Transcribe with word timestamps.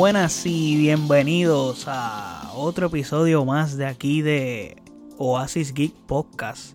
buenas 0.00 0.46
y 0.46 0.78
bienvenidos 0.78 1.84
a 1.86 2.52
otro 2.54 2.86
episodio 2.86 3.44
más 3.44 3.76
de 3.76 3.84
aquí 3.84 4.22
de 4.22 4.82
Oasis 5.18 5.74
Geek 5.74 5.92
Podcast. 5.92 6.74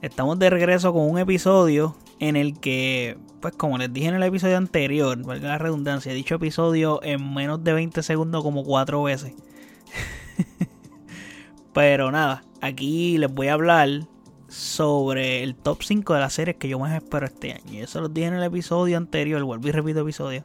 Estamos 0.00 0.38
de 0.38 0.48
regreso 0.48 0.94
con 0.94 1.10
un 1.10 1.18
episodio 1.18 1.94
en 2.20 2.36
el 2.36 2.58
que, 2.58 3.18
pues 3.42 3.54
como 3.54 3.76
les 3.76 3.92
dije 3.92 4.08
en 4.08 4.14
el 4.14 4.22
episodio 4.22 4.56
anterior, 4.56 5.22
valga 5.22 5.48
la 5.48 5.58
redundancia, 5.58 6.10
he 6.10 6.14
dicho 6.14 6.36
episodio 6.36 7.02
en 7.02 7.34
menos 7.34 7.62
de 7.64 7.74
20 7.74 8.02
segundos 8.02 8.42
como 8.42 8.64
cuatro 8.64 9.02
veces. 9.02 9.34
Pero 11.74 12.10
nada, 12.12 12.44
aquí 12.62 13.18
les 13.18 13.30
voy 13.30 13.48
a 13.48 13.52
hablar 13.52 14.08
sobre 14.48 15.42
el 15.42 15.54
top 15.54 15.82
5 15.82 16.14
de 16.14 16.20
las 16.20 16.32
series 16.32 16.56
que 16.56 16.70
yo 16.70 16.78
más 16.78 16.94
espero 16.94 17.26
este 17.26 17.52
año. 17.52 17.82
Eso 17.82 18.00
lo 18.00 18.08
dije 18.08 18.28
en 18.28 18.34
el 18.34 18.42
episodio 18.42 18.96
anterior, 18.96 19.42
vuelvo 19.44 19.68
y 19.68 19.72
repito 19.72 20.00
episodio, 20.00 20.44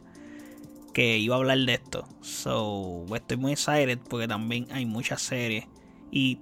que 0.98 1.20
iba 1.20 1.36
a 1.36 1.38
hablar 1.38 1.60
de 1.60 1.76
esto. 1.76 2.08
So, 2.22 3.06
estoy 3.14 3.38
muy 3.38 3.52
excited 3.52 4.00
porque 4.10 4.28
también 4.28 4.66
hay 4.72 4.88
muchas 4.88 5.22
series. 5.22 5.68
Y 6.10 6.40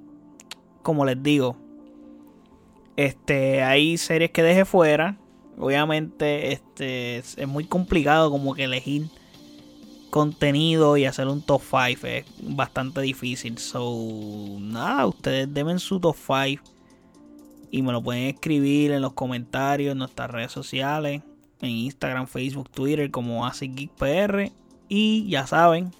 como 0.81 1.03
les 1.03 1.21
digo, 1.21 1.57
este, 2.95 3.63
hay 3.63 3.97
series 3.97 4.31
que 4.31 4.43
dejé 4.43 4.63
fuera 4.63 5.17
obviamente 5.57 6.53
este 6.53 7.17
es 7.17 7.47
muy 7.47 7.65
complicado 7.65 8.31
como 8.31 8.55
que 8.55 8.63
elegir 8.63 9.09
contenido 10.09 10.95
y 10.95 11.03
hacer 11.03 11.27
un 11.27 11.41
top 11.41 11.61
5 11.61 12.07
es 12.07 12.25
bastante 12.41 13.01
difícil. 13.01 13.57
So, 13.57 14.57
nada, 14.61 15.05
ustedes 15.05 15.53
deben 15.53 15.79
su 15.79 15.99
top 15.99 16.15
5 16.15 16.63
y 17.71 17.81
me 17.81 17.91
lo 17.91 18.01
pueden 18.01 18.23
escribir 18.23 18.91
en 18.91 19.01
los 19.01 19.11
comentarios 19.11 19.91
en 19.91 19.97
nuestras 19.97 20.31
redes 20.31 20.53
sociales, 20.53 21.23
en 21.61 21.69
Instagram, 21.69 22.27
Facebook, 22.27 22.69
Twitter 22.69 23.11
como 23.11 23.45
AsicGeekPR 23.45 24.51
y 24.87 25.27
ya 25.29 25.47
saben, 25.47 25.91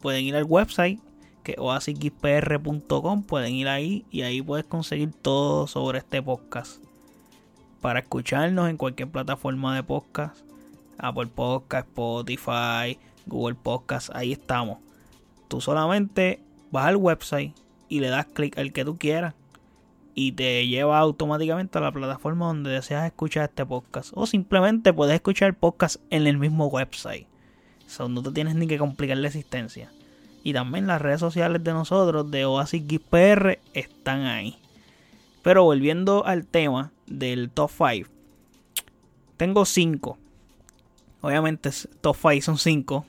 pueden 0.00 0.24
ir 0.24 0.36
al 0.36 0.44
website 0.44 1.00
que 1.42 1.56
oasisgeekpr.com, 1.58 3.22
pueden 3.22 3.54
ir 3.54 3.68
ahí 3.68 4.04
y 4.10 4.22
ahí 4.22 4.42
puedes 4.42 4.64
conseguir 4.66 5.12
todo 5.12 5.66
sobre 5.66 5.98
este 5.98 6.22
podcast 6.22 6.82
para 7.80 8.00
escucharnos 8.00 8.70
en 8.70 8.78
cualquier 8.78 9.10
plataforma 9.10 9.74
de 9.76 9.82
podcast. 9.82 10.38
Apple 10.96 11.26
Podcast, 11.26 11.88
Spotify, 11.88 12.98
Google 13.26 13.56
Podcast, 13.56 14.10
ahí 14.14 14.32
estamos. 14.32 14.78
Tú 15.48 15.60
solamente 15.60 16.40
vas 16.70 16.86
al 16.86 16.96
website 16.96 17.52
y 17.88 18.00
le 18.00 18.08
das 18.08 18.26
clic 18.26 18.56
al 18.58 18.72
que 18.72 18.84
tú 18.84 18.96
quieras 18.96 19.34
y 20.14 20.32
te 20.32 20.66
lleva 20.66 20.98
automáticamente 20.98 21.78
a 21.78 21.80
la 21.80 21.92
plataforma 21.92 22.46
donde 22.46 22.70
deseas 22.70 23.06
escuchar 23.06 23.44
este 23.50 23.66
podcast. 23.66 24.12
O 24.14 24.26
simplemente 24.26 24.92
puedes 24.92 25.14
escuchar 25.14 25.48
el 25.48 25.54
podcast 25.54 25.96
en 26.10 26.26
el 26.26 26.38
mismo 26.38 26.66
website. 26.66 27.26
So, 27.86 28.08
no 28.08 28.22
te 28.22 28.30
tienes 28.30 28.54
ni 28.54 28.66
que 28.66 28.78
complicar 28.78 29.16
la 29.18 29.28
existencia. 29.28 29.90
Y 30.42 30.52
también 30.52 30.86
las 30.86 31.02
redes 31.02 31.20
sociales 31.20 31.64
de 31.64 31.72
nosotros, 31.72 32.30
de 32.30 32.44
Oasis 32.44 32.82
PR, 33.10 33.58
están 33.72 34.22
ahí. 34.22 34.56
Pero 35.42 35.64
volviendo 35.64 36.24
al 36.24 36.46
tema, 36.46 36.92
del 37.06 37.50
top 37.50 37.70
5. 37.70 38.10
Tengo 39.36 39.64
5. 39.64 40.18
Obviamente, 41.20 41.70
top 42.00 42.16
5 42.16 42.42
son 42.42 42.58
5. 42.58 43.06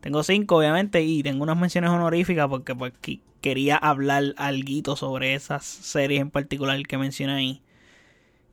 Tengo 0.00 0.22
5, 0.22 0.56
obviamente, 0.56 1.02
y 1.02 1.22
tengo 1.22 1.42
unas 1.42 1.58
menciones 1.58 1.90
honoríficas 1.90 2.48
porque 2.48 2.74
pues, 2.74 2.92
quería 3.40 3.76
hablar 3.76 4.34
algo 4.36 4.96
sobre 4.96 5.34
esas 5.34 5.64
series 5.64 6.20
en 6.20 6.30
particular 6.30 6.80
que 6.82 6.98
mencioné 6.98 7.34
ahí. 7.34 7.62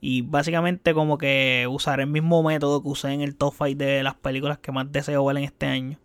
Y 0.02 0.22
básicamente 0.22 0.94
como 0.94 1.18
que 1.18 1.68
usar 1.70 2.00
el 2.00 2.08
mismo 2.08 2.44
método 2.44 2.82
que 2.82 2.90
usé 2.90 3.12
en 3.12 3.22
el 3.22 3.36
top 3.36 3.54
5 3.58 3.78
de 3.78 4.04
las 4.04 4.16
películas 4.16 4.60
que 4.60 4.72
más 4.72 4.92
deseo 4.92 5.26
ver 5.26 5.38
en 5.38 5.44
este 5.44 5.66
año. 5.66 6.00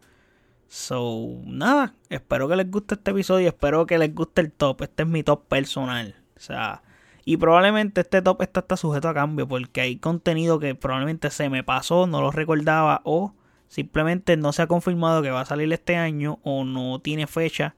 So, 0.69 1.41
nada, 1.44 1.94
espero 2.09 2.49
que 2.49 2.56
les 2.56 2.71
guste 2.71 2.94
este 2.94 3.10
episodio, 3.10 3.49
espero 3.49 3.87
que 3.87 3.99
les 3.99 4.15
guste 4.15 4.41
el 4.41 4.53
top. 4.53 4.83
Este 4.83 5.03
es 5.03 5.09
mi 5.09 5.22
top 5.22 5.47
personal. 5.49 6.15
O 6.37 6.41
sea, 6.41 6.83
y 7.25 7.37
probablemente 7.37 8.00
este 8.00 8.22
top 8.22 8.43
está 8.43 8.77
sujeto 8.77 9.09
a 9.09 9.15
cambio 9.15 9.47
porque 9.47 9.81
hay 9.81 9.97
contenido 9.97 10.59
que 10.59 10.75
probablemente 10.75 11.31
se 11.31 11.50
me 11.50 11.62
pasó, 11.62 12.06
no 12.06 12.21
lo 12.21 12.31
recordaba 12.31 13.03
o 13.04 13.34
simplemente 13.69 14.37
no 14.37 14.53
se 14.53 14.62
ha 14.62 14.66
confirmado 14.66 15.22
que 15.22 15.31
va 15.31 15.43
a 15.43 15.44
salir 15.44 15.72
este 15.72 15.97
año 15.97 16.38
o 16.43 16.65
no 16.65 17.00
tiene 17.00 17.27
fecha. 17.27 17.75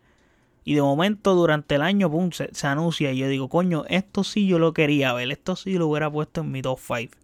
Y 0.64 0.74
de 0.74 0.82
momento 0.82 1.34
durante 1.34 1.74
el 1.74 1.82
año 1.82 2.10
pum, 2.10 2.30
se, 2.30 2.66
anuncia 2.66 3.12
y 3.12 3.18
yo 3.18 3.28
digo, 3.28 3.48
coño, 3.48 3.84
esto 3.88 4.24
sí 4.24 4.46
yo 4.46 4.58
lo 4.58 4.72
quería 4.72 5.12
ver, 5.12 5.30
esto 5.32 5.56
sí 5.56 5.74
lo 5.78 5.88
hubiera 5.88 6.10
puesto 6.10 6.42
en 6.42 6.52
mi 6.52 6.62
top 6.62 6.78
5. 6.78 7.18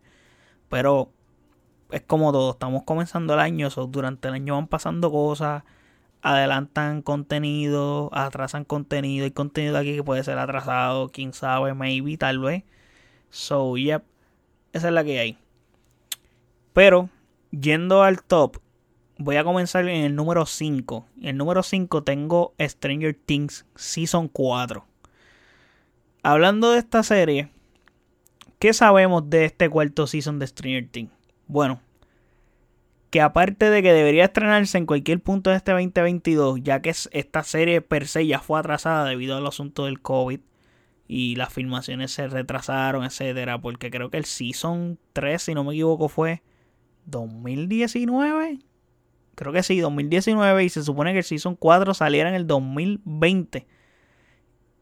Pero 0.68 1.10
es 1.90 2.02
como 2.02 2.32
todo, 2.32 2.52
estamos 2.52 2.82
comenzando 2.84 3.34
el 3.34 3.40
año, 3.40 3.68
durante 3.88 4.28
el 4.28 4.34
año 4.34 4.54
van 4.54 4.66
pasando 4.66 5.10
cosas 5.10 5.62
adelantan 6.22 7.02
contenido, 7.02 8.10
atrasan 8.12 8.64
contenido, 8.64 9.24
hay 9.24 9.30
contenido 9.30 9.78
aquí 9.78 9.94
que 9.94 10.04
puede 10.04 10.24
ser 10.24 10.38
atrasado, 10.38 11.08
quién 11.10 11.32
sabe, 11.32 11.74
maybe, 11.74 12.16
tal 12.16 12.40
vez. 12.40 12.64
So, 13.30 13.76
yep, 13.76 14.04
esa 14.72 14.88
es 14.88 14.94
la 14.94 15.04
que 15.04 15.18
hay. 15.18 15.38
Pero, 16.72 17.10
yendo 17.50 18.02
al 18.02 18.22
top, 18.22 18.58
voy 19.18 19.36
a 19.36 19.44
comenzar 19.44 19.88
en 19.88 20.04
el 20.04 20.14
número 20.14 20.46
5. 20.46 21.06
En 21.20 21.28
el 21.28 21.36
número 21.36 21.62
5 21.62 22.04
tengo 22.04 22.54
Stranger 22.60 23.14
Things 23.14 23.66
Season 23.74 24.28
4. 24.28 24.86
Hablando 26.22 26.70
de 26.70 26.78
esta 26.78 27.02
serie, 27.02 27.50
¿qué 28.58 28.72
sabemos 28.72 29.28
de 29.28 29.44
este 29.44 29.68
cuarto 29.68 30.06
season 30.06 30.38
de 30.38 30.46
Stranger 30.46 30.88
Things? 30.88 31.12
Bueno, 31.46 31.80
que 33.10 33.20
aparte 33.20 33.70
de 33.70 33.82
que 33.82 33.92
debería 33.92 34.24
estrenarse 34.24 34.78
en 34.78 34.86
cualquier 34.86 35.20
punto 35.20 35.50
de 35.50 35.56
este 35.56 35.72
2022, 35.72 36.60
ya 36.62 36.80
que 36.82 36.90
esta 36.90 37.42
serie 37.42 37.80
per 37.80 38.06
se 38.06 38.26
ya 38.26 38.40
fue 38.40 38.58
atrasada 38.60 39.04
debido 39.06 39.36
al 39.36 39.46
asunto 39.46 39.86
del 39.86 40.00
COVID 40.00 40.40
y 41.06 41.36
las 41.36 41.52
filmaciones 41.52 42.12
se 42.12 42.28
retrasaron, 42.28 43.04
etcétera, 43.04 43.58
porque 43.60 43.90
creo 43.90 44.10
que 44.10 44.18
el 44.18 44.26
Season 44.26 44.98
3, 45.14 45.40
si 45.42 45.54
no 45.54 45.64
me 45.64 45.72
equivoco, 45.72 46.08
fue 46.08 46.42
2019. 47.06 48.58
Creo 49.38 49.52
que 49.52 49.62
sí, 49.62 49.78
2019 49.78 50.64
y 50.64 50.68
se 50.68 50.82
supone 50.82 51.12
que 51.12 51.18
el 51.18 51.24
Season 51.24 51.54
4 51.54 51.94
saliera 51.94 52.28
en 52.28 52.34
el 52.34 52.48
2020. 52.48 53.68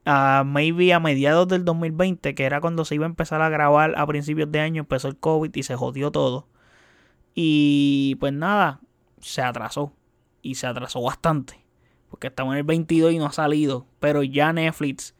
Uh, 0.06 0.46
maybe 0.46 0.94
a 0.94 0.98
mediados 0.98 1.46
del 1.46 1.62
2020, 1.66 2.34
que 2.34 2.44
era 2.44 2.62
cuando 2.62 2.86
se 2.86 2.94
iba 2.94 3.04
a 3.04 3.08
empezar 3.10 3.42
a 3.42 3.50
grabar 3.50 3.92
a 3.98 4.06
principios 4.06 4.50
de 4.50 4.60
año, 4.60 4.80
empezó 4.80 5.08
el 5.08 5.18
COVID 5.18 5.54
y 5.54 5.62
se 5.62 5.76
jodió 5.76 6.10
todo. 6.10 6.48
Y 7.34 8.16
pues 8.18 8.32
nada, 8.32 8.80
se 9.20 9.42
atrasó. 9.42 9.92
Y 10.40 10.54
se 10.54 10.66
atrasó 10.66 11.02
bastante. 11.02 11.62
Porque 12.08 12.28
estamos 12.28 12.54
en 12.54 12.60
el 12.60 12.64
22 12.64 13.12
y 13.12 13.18
no 13.18 13.26
ha 13.26 13.32
salido. 13.32 13.86
Pero 14.00 14.22
ya 14.22 14.54
Netflix, 14.54 15.14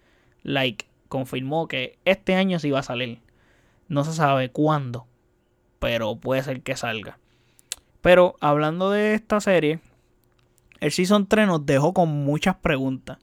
like, 0.44 0.86
confirmó 1.10 1.68
que 1.68 1.98
este 2.06 2.36
año 2.36 2.58
sí 2.58 2.70
va 2.70 2.78
a 2.78 2.84
salir. 2.84 3.20
No 3.88 4.02
se 4.02 4.14
sabe 4.14 4.50
cuándo. 4.50 5.06
Pero 5.78 6.16
puede 6.16 6.42
ser 6.42 6.62
que 6.62 6.74
salga. 6.74 7.18
Pero 8.00 8.36
hablando 8.40 8.90
de 8.90 9.14
esta 9.14 9.40
serie, 9.40 9.80
el 10.80 10.92
Season 10.92 11.26
3 11.26 11.46
nos 11.46 11.66
dejó 11.66 11.92
con 11.92 12.08
muchas 12.08 12.56
preguntas. 12.56 13.18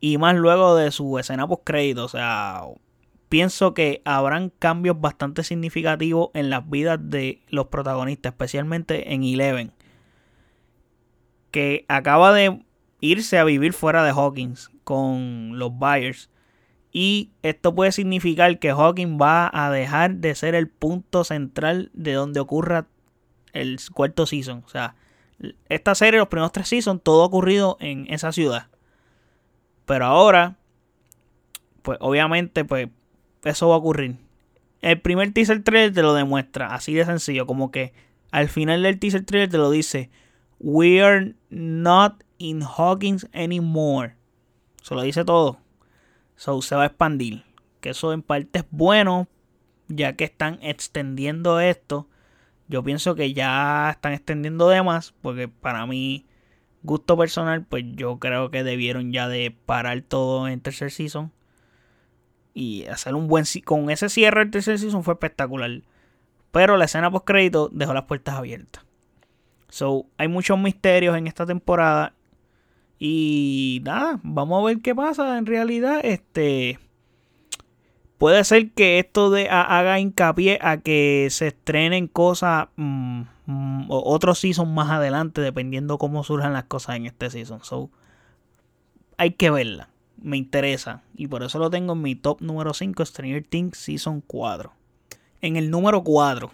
Y 0.00 0.18
más 0.18 0.34
luego 0.36 0.76
de 0.76 0.90
su 0.90 1.18
escena 1.18 1.46
post 1.46 1.62
crédito. 1.64 2.04
O 2.04 2.08
sea, 2.08 2.62
pienso 3.28 3.74
que 3.74 4.02
habrán 4.04 4.50
cambios 4.50 5.00
bastante 5.00 5.44
significativos 5.44 6.30
en 6.34 6.50
las 6.50 6.68
vidas 6.68 6.98
de 7.02 7.42
los 7.48 7.68
protagonistas, 7.68 8.32
especialmente 8.32 9.14
en 9.14 9.22
Eleven, 9.22 9.72
que 11.50 11.84
acaba 11.88 12.32
de 12.32 12.62
irse 13.00 13.38
a 13.38 13.44
vivir 13.44 13.72
fuera 13.72 14.04
de 14.04 14.10
Hawkins 14.10 14.70
con 14.84 15.58
los 15.58 15.78
Byers. 15.78 16.30
Y 16.92 17.30
esto 17.42 17.74
puede 17.74 17.92
significar 17.92 18.58
que 18.58 18.70
Hawkins 18.70 19.20
va 19.20 19.48
a 19.52 19.70
dejar 19.70 20.16
de 20.16 20.34
ser 20.34 20.54
el 20.56 20.68
punto 20.68 21.22
central 21.22 21.90
de 21.94 22.14
donde 22.14 22.40
ocurra 22.40 22.88
el 23.52 23.78
cuarto 23.92 24.26
season. 24.26 24.62
O 24.66 24.68
sea, 24.68 24.94
esta 25.68 25.94
serie, 25.94 26.18
los 26.18 26.28
primeros 26.28 26.52
tres 26.52 26.68
seasons, 26.68 27.02
todo 27.02 27.22
ha 27.22 27.26
ocurrido 27.26 27.76
en 27.80 28.06
esa 28.12 28.32
ciudad. 28.32 28.68
Pero 29.86 30.06
ahora, 30.06 30.56
pues 31.82 31.98
obviamente, 32.00 32.64
pues 32.64 32.88
eso 33.44 33.68
va 33.68 33.74
a 33.74 33.78
ocurrir. 33.78 34.16
El 34.82 35.00
primer 35.00 35.32
teaser 35.32 35.62
trailer 35.62 35.92
te 35.92 36.02
lo 36.02 36.14
demuestra, 36.14 36.74
así 36.74 36.94
de 36.94 37.04
sencillo, 37.04 37.46
como 37.46 37.70
que 37.70 37.92
al 38.30 38.48
final 38.48 38.82
del 38.82 38.98
teaser 38.98 39.24
trailer 39.24 39.50
te 39.50 39.58
lo 39.58 39.70
dice, 39.70 40.10
We 40.58 41.02
are 41.02 41.34
not 41.48 42.22
in 42.38 42.62
Hawkins 42.62 43.28
anymore. 43.32 44.14
Se 44.82 44.94
lo 44.94 45.02
dice 45.02 45.24
todo. 45.24 45.58
So 46.36 46.60
se 46.62 46.74
va 46.74 46.82
a 46.82 46.86
expandir. 46.86 47.44
Que 47.80 47.90
eso 47.90 48.12
en 48.12 48.22
parte 48.22 48.60
es 48.60 48.64
bueno, 48.70 49.28
ya 49.88 50.16
que 50.16 50.24
están 50.24 50.58
extendiendo 50.62 51.60
esto. 51.60 52.08
Yo 52.70 52.84
pienso 52.84 53.16
que 53.16 53.32
ya 53.34 53.90
están 53.90 54.12
extendiendo 54.12 54.68
de 54.68 54.80
más, 54.84 55.12
porque 55.22 55.48
para 55.48 55.86
mí, 55.86 56.24
gusto 56.84 57.18
personal, 57.18 57.64
pues 57.64 57.84
yo 57.96 58.20
creo 58.20 58.52
que 58.52 58.62
debieron 58.62 59.12
ya 59.12 59.26
de 59.26 59.50
parar 59.50 60.02
todo 60.02 60.46
en 60.46 60.60
tercer 60.60 60.92
season 60.92 61.32
y 62.54 62.84
hacer 62.86 63.16
un 63.16 63.26
buen 63.26 63.44
con 63.64 63.90
ese 63.90 64.08
cierre 64.08 64.40
del 64.42 64.52
tercer 64.52 64.78
season 64.78 65.02
fue 65.02 65.14
espectacular. 65.14 65.82
Pero 66.52 66.76
la 66.76 66.84
escena 66.84 67.10
post 67.10 67.26
crédito 67.26 67.70
dejó 67.72 67.92
las 67.92 68.04
puertas 68.04 68.36
abiertas. 68.36 68.84
So, 69.68 70.06
hay 70.16 70.28
muchos 70.28 70.56
misterios 70.56 71.16
en 71.16 71.26
esta 71.26 71.46
temporada. 71.46 72.14
Y 73.00 73.80
nada, 73.82 74.20
vamos 74.22 74.62
a 74.62 74.66
ver 74.66 74.80
qué 74.80 74.94
pasa. 74.94 75.38
En 75.38 75.46
realidad, 75.46 76.00
este. 76.04 76.78
Puede 78.20 78.44
ser 78.44 78.72
que 78.72 78.98
esto 78.98 79.30
de, 79.30 79.48
haga 79.48 79.98
hincapié 79.98 80.58
a 80.60 80.76
que 80.76 81.28
se 81.30 81.46
estrenen 81.46 82.06
cosas. 82.06 82.68
Mm, 82.76 83.22
mm, 83.46 83.86
otros 83.88 84.40
season 84.40 84.74
más 84.74 84.90
adelante, 84.90 85.40
dependiendo 85.40 85.96
cómo 85.96 86.22
surjan 86.22 86.52
las 86.52 86.64
cosas 86.64 86.96
en 86.96 87.06
este 87.06 87.30
season. 87.30 87.64
So, 87.64 87.88
hay 89.16 89.30
que 89.30 89.50
verla. 89.50 89.88
Me 90.18 90.36
interesa. 90.36 91.02
Y 91.16 91.28
por 91.28 91.42
eso 91.42 91.58
lo 91.58 91.70
tengo 91.70 91.94
en 91.94 92.02
mi 92.02 92.14
top 92.14 92.42
número 92.42 92.74
5, 92.74 93.06
Stranger 93.06 93.42
Things 93.42 93.78
Season 93.78 94.22
4. 94.26 94.70
En 95.40 95.56
el 95.56 95.70
número 95.70 96.04
4 96.04 96.52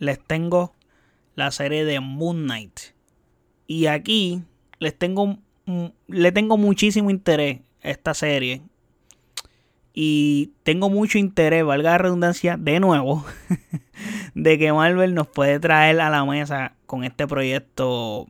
les 0.00 0.18
tengo 0.18 0.74
la 1.36 1.52
serie 1.52 1.84
de 1.84 2.00
Moon 2.00 2.42
Knight. 2.42 2.80
Y 3.68 3.86
aquí 3.86 4.42
les 4.80 4.98
tengo, 4.98 5.38
le 6.08 6.32
tengo 6.32 6.56
muchísimo 6.56 7.08
interés 7.08 7.60
a 7.84 7.90
esta 7.90 8.14
serie. 8.14 8.62
Y 9.96 10.52
tengo 10.64 10.90
mucho 10.90 11.18
interés, 11.18 11.64
valga 11.64 11.92
la 11.92 11.98
redundancia, 11.98 12.56
de 12.56 12.80
nuevo, 12.80 13.24
de 14.34 14.58
que 14.58 14.72
Marvel 14.72 15.14
nos 15.14 15.28
puede 15.28 15.60
traer 15.60 16.00
a 16.00 16.10
la 16.10 16.24
mesa 16.24 16.74
con 16.86 17.04
este 17.04 17.28
proyecto 17.28 18.26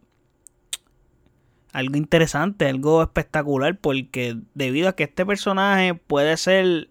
algo 1.73 1.97
interesante, 1.97 2.69
algo 2.69 3.03
espectacular, 3.03 3.79
porque 3.79 4.37
debido 4.55 4.89
a 4.89 4.95
que 4.95 5.05
este 5.05 5.27
personaje 5.27 5.95
puede 5.95 6.37
ser 6.37 6.91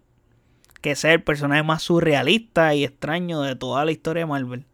que 0.82 0.96
sea 0.96 1.14
el 1.14 1.22
personaje 1.22 1.62
más 1.62 1.82
surrealista 1.82 2.74
y 2.74 2.84
extraño 2.84 3.40
de 3.40 3.56
toda 3.56 3.86
la 3.86 3.92
historia 3.92 4.24
de 4.24 4.26
Marvel. 4.26 4.66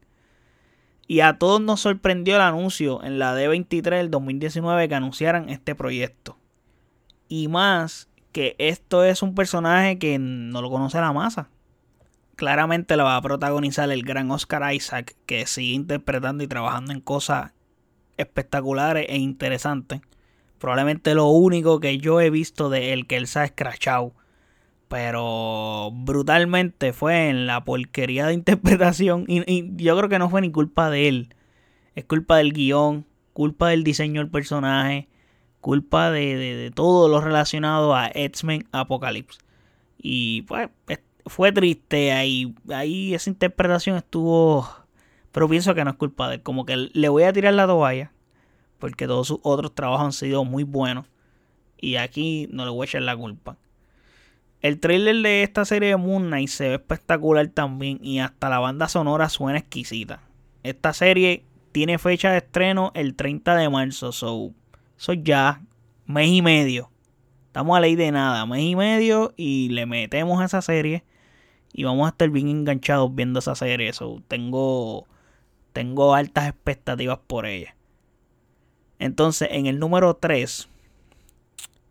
Y 1.06 1.20
a 1.20 1.38
todos 1.38 1.60
nos 1.60 1.80
sorprendió 1.80 2.36
el 2.36 2.42
anuncio 2.42 3.04
en 3.04 3.20
la 3.20 3.38
D23 3.38 3.82
del 3.82 4.10
2019 4.10 4.88
que 4.88 4.94
anunciaran 4.96 5.48
este 5.48 5.76
proyecto. 5.76 6.36
Y 7.28 7.46
más 7.46 8.09
que 8.32 8.56
esto 8.58 9.04
es 9.04 9.22
un 9.22 9.34
personaje 9.34 9.98
que 9.98 10.18
no 10.18 10.62
lo 10.62 10.70
conoce 10.70 11.00
la 11.00 11.12
masa. 11.12 11.48
Claramente 12.36 12.96
lo 12.96 13.04
va 13.04 13.16
a 13.16 13.22
protagonizar 13.22 13.90
el 13.90 14.02
gran 14.02 14.30
Oscar 14.30 14.72
Isaac, 14.74 15.16
que 15.26 15.46
sigue 15.46 15.74
interpretando 15.74 16.42
y 16.42 16.48
trabajando 16.48 16.92
en 16.92 17.00
cosas 17.00 17.52
espectaculares 18.16 19.06
e 19.08 19.18
interesantes. 19.18 20.00
Probablemente 20.58 21.14
lo 21.14 21.26
único 21.28 21.80
que 21.80 21.98
yo 21.98 22.20
he 22.20 22.30
visto 22.30 22.68
de 22.68 22.92
él 22.92 23.06
que 23.06 23.16
él 23.16 23.26
se 23.26 23.40
ha 23.40 23.44
escrachado. 23.44 24.14
Pero 24.88 25.90
brutalmente 25.92 26.92
fue 26.92 27.28
en 27.28 27.46
la 27.46 27.64
porquería 27.64 28.26
de 28.26 28.34
interpretación. 28.34 29.24
Y, 29.28 29.70
yo 29.76 29.96
creo 29.96 30.08
que 30.08 30.18
no 30.18 30.28
fue 30.28 30.40
ni 30.40 30.50
culpa 30.50 30.90
de 30.90 31.08
él. 31.08 31.34
Es 31.94 32.04
culpa 32.04 32.36
del 32.36 32.52
guion, 32.52 33.06
culpa 33.32 33.68
del 33.68 33.84
diseño 33.84 34.20
del 34.20 34.30
personaje, 34.30 35.08
culpa 35.60 36.10
de, 36.10 36.36
de 36.36 36.70
todo 36.70 37.08
lo 37.08 37.20
relacionado 37.20 37.94
a 37.94 38.10
X-Men 38.12 38.68
Apocalypse. 38.72 39.38
Y 39.98 40.42
pues 40.42 40.68
fue 41.26 41.52
triste 41.52 42.12
ahí. 42.12 42.54
Ahí 42.70 43.14
esa 43.14 43.30
interpretación 43.30 43.96
estuvo 43.96 44.66
pero 45.32 45.48
pienso 45.48 45.74
que 45.74 45.84
no 45.84 45.90
es 45.90 45.96
culpa 45.96 46.28
de 46.28 46.36
él. 46.36 46.42
Como 46.42 46.64
que 46.66 46.76
le 46.92 47.08
voy 47.08 47.22
a 47.22 47.32
tirar 47.32 47.54
la 47.54 47.66
toalla. 47.66 48.12
Porque 48.78 49.06
todos 49.06 49.28
sus 49.28 49.38
otros 49.42 49.74
trabajos 49.74 50.06
han 50.06 50.12
sido 50.12 50.44
muy 50.44 50.64
buenos. 50.64 51.06
Y 51.78 51.96
aquí 51.96 52.48
no 52.50 52.64
le 52.64 52.70
voy 52.70 52.84
a 52.84 52.86
echar 52.86 53.02
la 53.02 53.16
culpa. 53.16 53.56
El 54.60 54.78
trailer 54.80 55.16
de 55.16 55.42
esta 55.42 55.64
serie 55.64 55.90
de 55.90 55.96
Moon 55.96 56.26
Knight 56.26 56.48
se 56.48 56.68
ve 56.68 56.74
espectacular 56.74 57.46
también. 57.48 57.98
Y 58.02 58.20
hasta 58.20 58.48
la 58.48 58.58
banda 58.58 58.88
sonora 58.88 59.28
suena 59.28 59.58
exquisita. 59.58 60.20
Esta 60.62 60.92
serie 60.92 61.44
tiene 61.72 61.98
fecha 61.98 62.32
de 62.32 62.38
estreno 62.38 62.90
el 62.94 63.14
30 63.14 63.54
de 63.56 63.68
marzo. 63.68 64.12
So, 64.12 64.52
so 65.00 65.14
ya, 65.14 65.62
mes 66.04 66.28
y 66.28 66.42
medio. 66.42 66.90
Estamos 67.46 67.74
a 67.74 67.80
ley 67.80 67.96
de 67.96 68.12
nada, 68.12 68.44
mes 68.44 68.60
y 68.60 68.76
medio. 68.76 69.32
Y 69.34 69.70
le 69.70 69.86
metemos 69.86 70.42
a 70.42 70.44
esa 70.44 70.60
serie. 70.60 71.04
Y 71.72 71.84
vamos 71.84 72.04
a 72.04 72.10
estar 72.10 72.28
bien 72.28 72.48
enganchados 72.48 73.14
viendo 73.14 73.38
esa 73.38 73.54
serie. 73.54 73.94
So, 73.94 74.22
tengo 74.28 75.06
tengo 75.72 76.14
altas 76.14 76.48
expectativas 76.48 77.18
por 77.26 77.46
ella. 77.46 77.74
Entonces, 78.98 79.48
en 79.52 79.64
el 79.64 79.78
número 79.78 80.14
3, 80.16 80.68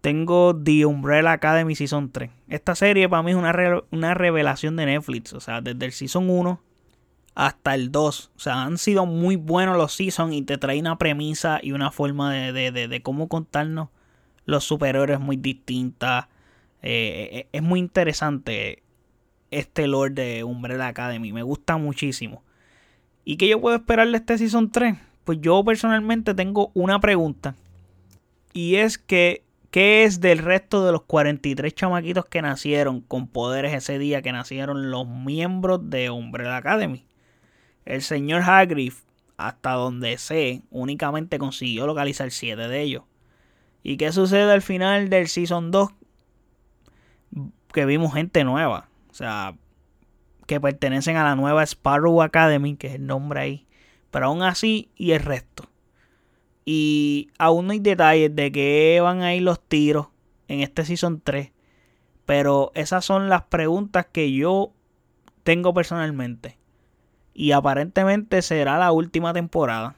tengo 0.02 0.56
The 0.56 0.86
Umbrella 0.86 1.32
Academy 1.32 1.76
Season 1.76 2.12
3. 2.12 2.30
Esta 2.48 2.76
serie 2.76 3.10
para 3.10 3.24
mí 3.24 3.32
es 3.32 3.38
una, 3.38 3.82
una 3.90 4.14
revelación 4.14 4.76
de 4.76 4.86
Netflix. 4.86 5.34
O 5.34 5.40
sea, 5.40 5.62
desde 5.62 5.84
el 5.84 5.94
Season 5.94 6.30
1 6.30 6.62
hasta 7.40 7.74
el 7.74 7.90
2. 7.90 8.32
O 8.36 8.40
sea, 8.40 8.64
han 8.64 8.78
sido 8.78 9.06
muy 9.06 9.38
buenos 9.38 9.78
los 9.78 9.94
Seasons 9.94 10.36
y 10.36 10.42
te 10.42 10.58
trae 10.58 10.78
una 10.78 10.98
premisa 10.98 11.62
y 11.64 11.72
una 11.72 11.90
forma 11.90 12.34
de, 12.34 12.72
de, 12.72 13.02
cómo 13.02 13.30
contarnos 13.30 13.88
los 14.44 14.66
superhéroes 14.66 15.22
muy 15.22 15.38
distinta. 15.38 16.28
Eh, 16.82 17.30
eh, 17.32 17.48
es 17.54 17.64
muy 17.64 17.80
interesante 17.80 18.84
este 19.52 19.88
Lord 19.88 20.16
de 20.16 20.44
Umbrella 20.44 20.88
Academy. 20.88 21.32
Me 21.32 21.42
gusta 21.42 21.78
muchísimo. 21.78 22.44
¿Y 23.24 23.38
qué 23.38 23.48
yo 23.48 23.62
puedo 23.62 23.78
esperar 23.78 24.10
de 24.10 24.18
este 24.18 24.38
Season 24.38 24.70
3? 24.70 24.98
Pues 25.24 25.40
yo 25.40 25.64
personalmente 25.64 26.34
tengo 26.34 26.72
una 26.74 27.00
pregunta. 27.00 27.56
Y 28.52 28.76
es 28.76 28.98
que, 28.98 29.46
¿qué 29.72 30.04
es 30.04 30.20
del 30.20 30.40
resto 30.40 30.86
de 30.86 30.92
los 30.92 31.04
43 31.04 31.74
chamaquitos 31.74 32.26
que 32.26 32.42
nacieron 32.42 33.00
con 33.00 33.30
poderes 33.30 33.74
ese 33.74 33.98
día 33.98 34.22
que 34.22 34.34
nacieron 34.34 34.92
los 34.92 35.08
miembros 35.08 35.90
de 35.90 36.10
Umbrella 36.10 36.58
Academy? 36.58 37.06
El 37.90 38.04
señor 38.04 38.44
Hagrid, 38.44 38.94
hasta 39.36 39.72
donde 39.72 40.20
sé, 40.20 40.62
únicamente 40.70 41.40
consiguió 41.40 41.88
localizar 41.88 42.30
7 42.30 42.68
de 42.68 42.82
ellos. 42.82 43.04
¿Y 43.82 43.98
qué 43.98 44.12
sucede 44.12 44.52
al 44.52 44.62
final 44.62 45.10
del 45.10 45.28
Season 45.28 45.72
2? 45.72 45.90
Que 47.74 47.86
vimos 47.86 48.14
gente 48.14 48.44
nueva. 48.44 48.90
O 49.10 49.16
sea, 49.16 49.56
que 50.46 50.62
pertenecen 50.62 51.16
a 51.16 51.24
la 51.24 51.36
nueva 51.36 51.64
Sparrow 51.64 52.22
Academy, 52.22 52.76
que 52.76 52.90
es 52.90 52.94
el 52.94 53.08
nombre 53.08 53.40
ahí. 53.40 53.68
Pero 54.12 54.28
aún 54.28 54.44
así, 54.44 54.92
y 54.96 55.14
el 55.14 55.22
resto. 55.22 55.68
Y 56.66 57.32
aún 57.40 57.66
no 57.66 57.74
hay 57.74 57.80
detalles 57.80 58.36
de 58.36 58.52
qué 58.52 59.00
van 59.02 59.24
a 59.24 59.34
ir 59.34 59.42
los 59.42 59.60
tiros 59.68 60.10
en 60.48 60.60
este 60.60 60.86
Season 60.86 61.22
3. 61.24 61.52
Pero 62.28 62.72
esas 62.76 63.04
son 63.04 63.30
las 63.30 63.46
preguntas 63.46 64.06
que 64.12 64.32
yo 64.32 64.74
tengo 65.42 65.74
personalmente. 65.74 66.60
Y 67.40 67.54
aparentemente 67.54 68.42
será 68.42 68.78
la 68.78 68.92
última 68.92 69.32
temporada. 69.32 69.96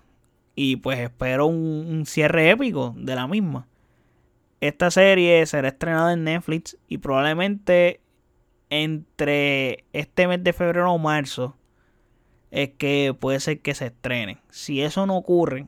Y 0.54 0.76
pues 0.76 1.00
espero 1.00 1.48
un, 1.48 2.04
cierre 2.06 2.52
épico 2.52 2.94
de 2.96 3.16
la 3.16 3.26
misma. 3.26 3.68
Esta 4.60 4.92
serie 4.92 5.44
será 5.48 5.70
estrenada 5.70 6.14
en 6.14 6.24
Netflix 6.24 6.78
y 6.88 7.00
probablemente 7.00 8.00
entre 8.70 9.86
este 9.92 10.28
mes 10.28 10.44
de 10.44 10.54
febrero 10.54 10.94
o 10.94 11.00
marzo 11.00 11.58
es 12.52 12.70
que 12.78 13.16
puede 13.20 13.40
ser 13.40 13.60
que 13.62 13.74
se 13.74 13.88
estrene. 13.88 14.38
Si 14.52 14.84
eso 14.84 15.08
no 15.08 15.18
ocurre, 15.18 15.66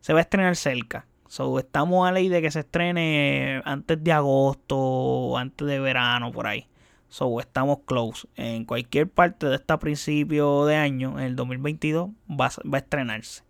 se 0.00 0.12
va 0.14 0.18
a 0.18 0.22
estrenar 0.22 0.56
cerca. 0.56 1.06
So, 1.28 1.60
estamos 1.60 2.08
a 2.08 2.10
ley 2.10 2.28
de 2.28 2.42
que 2.42 2.50
se 2.50 2.60
estrene 2.60 3.62
antes 3.64 4.02
de 4.02 4.10
agosto 4.10 5.38
antes 5.38 5.64
de 5.64 5.78
verano, 5.78 6.32
por 6.32 6.48
ahí. 6.48 6.66
So, 7.08 7.40
estamos 7.40 7.78
close. 7.86 8.28
En 8.36 8.64
cualquier 8.64 9.08
parte 9.08 9.46
de 9.46 9.56
este 9.56 9.78
principio 9.78 10.66
de 10.66 10.76
año, 10.76 11.18
en 11.18 11.24
el 11.24 11.36
2022, 11.36 12.10
va, 12.30 12.50
va 12.64 12.78
a 12.78 12.80
estrenarse. 12.80 13.42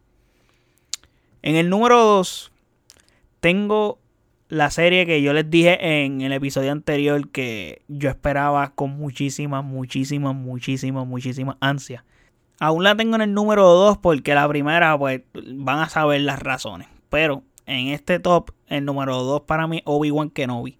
En 1.42 1.56
el 1.56 1.68
número 1.68 1.98
2, 1.98 2.52
tengo 3.40 3.98
la 4.48 4.70
serie 4.70 5.06
que 5.06 5.20
yo 5.22 5.32
les 5.32 5.48
dije 5.50 6.04
en 6.04 6.20
el 6.22 6.32
episodio 6.32 6.72
anterior 6.72 7.28
que 7.28 7.82
yo 7.88 8.08
esperaba 8.08 8.70
con 8.70 8.90
muchísimas, 8.96 9.64
muchísimas, 9.64 10.34
muchísimas, 10.34 11.06
muchísimas 11.06 11.56
ansias. 11.60 12.02
Aún 12.60 12.82
la 12.82 12.96
tengo 12.96 13.16
en 13.16 13.22
el 13.22 13.34
número 13.34 13.64
2 13.64 13.98
porque 13.98 14.34
la 14.34 14.48
primera, 14.48 14.98
pues, 14.98 15.22
van 15.54 15.80
a 15.80 15.88
saber 15.88 16.22
las 16.22 16.40
razones. 16.40 16.88
Pero 17.08 17.42
en 17.66 17.88
este 17.88 18.18
top, 18.18 18.50
el 18.66 18.84
número 18.84 19.22
2 19.22 19.42
para 19.42 19.66
mí, 19.66 19.82
Obi-Wan 19.84 20.30
Kenobi. 20.30 20.78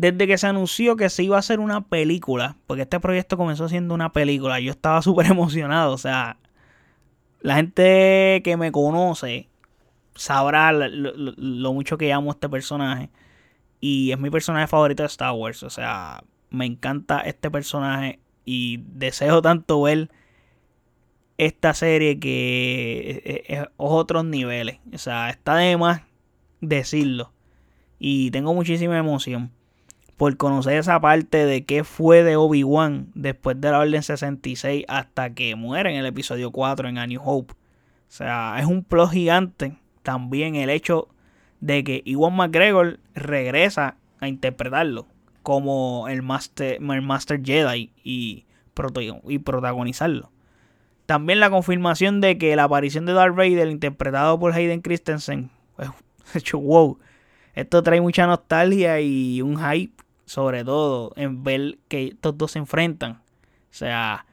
Desde 0.00 0.26
que 0.26 0.38
se 0.38 0.46
anunció 0.46 0.96
que 0.96 1.10
se 1.10 1.22
iba 1.24 1.36
a 1.36 1.40
hacer 1.40 1.60
una 1.60 1.82
película, 1.82 2.56
porque 2.66 2.82
este 2.82 2.98
proyecto 3.00 3.36
comenzó 3.36 3.68
siendo 3.68 3.92
una 3.92 4.14
película, 4.14 4.58
yo 4.58 4.70
estaba 4.70 5.02
súper 5.02 5.26
emocionado. 5.26 5.92
O 5.92 5.98
sea, 5.98 6.38
la 7.42 7.56
gente 7.56 8.40
que 8.42 8.56
me 8.56 8.72
conoce 8.72 9.50
sabrá 10.14 10.72
lo, 10.72 11.74
mucho 11.74 11.98
que 11.98 12.14
amo 12.14 12.30
a 12.30 12.32
este 12.32 12.48
personaje. 12.48 13.10
Y 13.78 14.12
es 14.12 14.18
mi 14.18 14.30
personaje 14.30 14.66
favorito 14.68 15.02
de 15.02 15.08
Star 15.08 15.32
Wars. 15.32 15.62
O 15.64 15.68
sea, 15.68 16.24
me 16.48 16.64
encanta 16.64 17.20
este 17.20 17.50
personaje. 17.50 18.20
Y 18.46 18.78
deseo 18.78 19.42
tanto 19.42 19.82
ver 19.82 20.10
esta 21.36 21.74
serie 21.74 22.18
que 22.18 23.44
es, 23.46 23.66
otros 23.76 24.24
niveles. 24.24 24.78
O 24.94 24.98
sea, 24.98 25.28
está 25.28 25.56
de 25.56 25.76
más 25.76 26.00
decirlo. 26.62 27.34
Y 27.98 28.30
tengo 28.30 28.54
muchísima 28.54 28.96
emoción 28.96 29.52
por 30.20 30.36
conocer 30.36 30.74
esa 30.74 31.00
parte 31.00 31.46
de 31.46 31.64
qué 31.64 31.82
fue 31.82 32.22
de 32.22 32.36
Obi-Wan 32.36 33.06
después 33.14 33.58
de 33.58 33.70
la 33.70 33.78
Orden 33.78 34.02
66 34.02 34.84
hasta 34.86 35.32
que 35.32 35.54
muere 35.54 35.92
en 35.92 35.96
el 35.96 36.04
episodio 36.04 36.50
4 36.50 36.90
en 36.90 36.98
A 36.98 37.06
New 37.06 37.22
Hope. 37.24 37.54
O 37.54 37.56
sea, 38.06 38.56
es 38.58 38.66
un 38.66 38.84
plot 38.84 39.12
gigante. 39.12 39.78
También 40.02 40.56
el 40.56 40.68
hecho 40.68 41.08
de 41.60 41.82
que 41.84 42.02
Iwan 42.04 42.36
McGregor 42.36 43.00
regresa 43.14 43.96
a 44.20 44.28
interpretarlo 44.28 45.06
como 45.42 46.06
el 46.06 46.20
Master, 46.20 46.74
el 46.82 47.00
Master 47.00 47.40
Jedi 47.42 47.90
y, 48.04 48.44
protagonizarlo. 48.74 50.30
También 51.06 51.40
la 51.40 51.48
confirmación 51.48 52.20
de 52.20 52.36
que 52.36 52.54
la 52.56 52.64
aparición 52.64 53.06
de 53.06 53.14
Darth 53.14 53.36
Vader, 53.36 53.68
interpretado 53.68 54.38
por 54.38 54.52
Hayden 54.52 54.82
Christensen, 54.82 55.48
hecho 56.34 56.58
wow. 56.58 56.98
Esto 57.54 57.82
trae 57.82 58.02
mucha 58.02 58.26
nostalgia 58.26 59.00
y 59.00 59.40
un 59.40 59.56
hype, 59.56 60.00
sobre 60.30 60.62
todo 60.62 61.12
en 61.16 61.42
ver 61.42 61.78
que 61.88 62.06
estos 62.06 62.38
dos 62.38 62.52
se 62.52 62.60
enfrentan. 62.60 63.14
O 63.14 63.72
sea, 63.72 64.26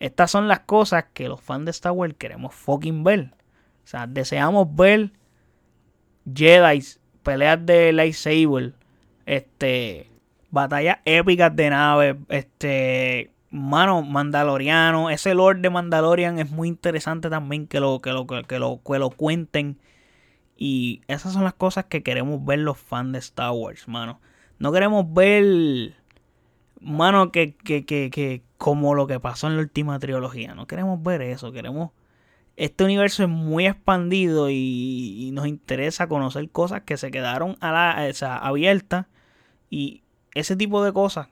estas 0.00 0.32
son 0.32 0.48
las 0.48 0.60
cosas 0.60 1.04
que 1.14 1.28
los 1.28 1.40
fans 1.40 1.66
de 1.66 1.70
Star 1.70 1.92
Wars 1.92 2.16
queremos 2.18 2.56
fucking 2.56 3.04
ver. 3.04 3.30
O 3.84 3.86
sea, 3.86 4.08
deseamos 4.08 4.74
ver 4.74 5.12
Jedi, 6.26 6.82
peleas 7.22 7.64
de 7.64 7.92
lightsaber, 7.92 8.74
este, 9.26 10.10
batallas 10.50 10.98
épicas 11.04 11.54
de 11.54 11.70
naves, 11.70 12.16
este, 12.30 13.30
mano, 13.50 14.02
Mandaloriano, 14.02 15.08
ese 15.08 15.34
Lord 15.34 15.60
de 15.60 15.70
Mandalorian 15.70 16.40
es 16.40 16.50
muy 16.50 16.66
interesante 16.66 17.30
también 17.30 17.68
que 17.68 17.78
lo, 17.78 18.00
que 18.00 18.10
lo, 18.10 18.26
que 18.26 18.58
lo, 18.58 18.80
que 18.82 18.98
lo 18.98 19.10
cuenten. 19.10 19.78
Y 20.56 21.02
esas 21.06 21.32
son 21.32 21.44
las 21.44 21.54
cosas 21.54 21.84
que 21.84 22.02
queremos 22.02 22.44
ver 22.44 22.58
los 22.58 22.76
fans 22.76 23.12
de 23.12 23.20
Star 23.20 23.52
Wars, 23.52 23.86
mano. 23.86 24.18
No 24.58 24.72
queremos 24.72 25.12
ver, 25.12 25.94
mano, 26.80 27.32
que, 27.32 27.54
que, 27.56 27.84
que, 27.84 28.10
que 28.10 28.42
como 28.64 28.94
lo 28.94 29.06
que 29.06 29.20
pasó 29.20 29.46
en 29.48 29.56
la 29.56 29.62
última 29.62 29.98
trilogía. 29.98 30.54
No 30.54 30.66
queremos 30.66 31.02
ver 31.02 31.20
eso, 31.20 31.52
queremos... 31.52 31.90
Este 32.56 32.82
universo 32.82 33.24
es 33.24 33.28
muy 33.28 33.66
expandido 33.66 34.48
y, 34.48 35.30
nos 35.34 35.46
interesa 35.46 36.06
conocer 36.06 36.48
cosas 36.48 36.80
que 36.80 36.96
se 36.96 37.10
quedaron 37.10 37.58
a 37.60 37.72
la, 37.72 38.06
o 38.08 38.12
sea, 38.14 38.38
abiertas. 38.38 39.04
Y 39.68 40.02
ese 40.34 40.56
tipo 40.56 40.82
de 40.82 40.94
cosas 40.94 41.28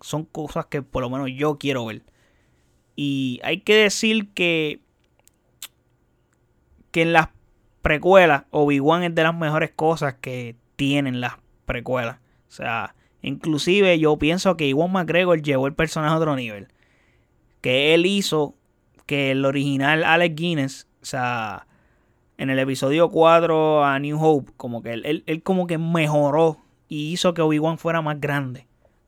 son 0.00 0.24
cosas 0.24 0.66
que 0.66 0.82
por 0.82 1.02
lo 1.02 1.10
menos 1.10 1.28
yo 1.36 1.56
quiero 1.56 1.86
ver. 1.86 2.02
Y 2.96 3.38
hay 3.44 3.60
que 3.60 3.76
decir 3.76 4.30
que, 4.32 4.80
que 6.90 7.02
en 7.02 7.12
las 7.12 7.28
precuelas, 7.80 8.42
Obi-Wan 8.50 9.04
es 9.04 9.14
de 9.14 9.22
las 9.22 9.36
mejores 9.36 9.70
cosas 9.70 10.14
que 10.14 10.56
tienen 10.74 11.20
las 11.20 11.34
precuelas. 11.64 12.18
O 12.60 12.62
sea, 12.62 12.94
inclusive 13.22 13.98
yo 13.98 14.16
pienso 14.18 14.56
que 14.56 14.68
Iwan 14.68 14.92
McGregor 14.92 15.42
llevó 15.42 15.66
el 15.66 15.74
personaje 15.74 16.14
a 16.14 16.18
otro 16.18 16.36
nivel. 16.36 16.68
Que 17.60 17.94
él 17.94 18.06
hizo 18.06 18.54
que 19.06 19.30
el 19.30 19.44
original 19.44 20.04
Alex 20.04 20.34
Guinness, 20.34 20.88
o 21.02 21.04
sea, 21.04 21.66
en 22.38 22.50
el 22.50 22.58
episodio 22.58 23.10
4 23.10 23.84
a 23.84 23.98
New 23.98 24.18
Hope, 24.22 24.52
como 24.56 24.82
que 24.82 24.92
él, 24.92 25.24
él 25.26 25.42
como 25.42 25.66
que 25.66 25.78
mejoró 25.78 26.58
y 26.88 27.12
hizo 27.12 27.34
que 27.34 27.42
Obi-Wan 27.42 27.78
fuera 27.78 28.02
más 28.02 28.20
grande 28.20 28.66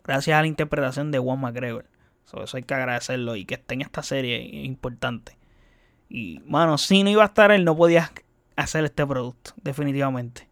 gracias 0.08 0.38
a 0.38 0.40
la 0.40 0.46
interpretación 0.48 1.10
de 1.10 1.18
Juan 1.18 1.38
McGregor. 1.38 1.84
eso 2.24 2.56
hay 2.56 2.62
que 2.62 2.74
agradecerlo 2.74 3.36
y 3.36 3.44
que 3.44 3.54
esté 3.54 3.74
en 3.74 3.82
esta 3.82 4.02
serie 4.02 4.38
es 4.38 4.64
importante. 4.64 5.36
Y, 6.08 6.40
mano, 6.46 6.78
si 6.78 7.04
no 7.04 7.10
iba 7.10 7.22
a 7.22 7.26
estar 7.26 7.52
él, 7.52 7.64
no 7.64 7.76
podía 7.76 8.10
hacer 8.56 8.86
este 8.86 9.06
producto, 9.06 9.52
definitivamente. 9.62 10.47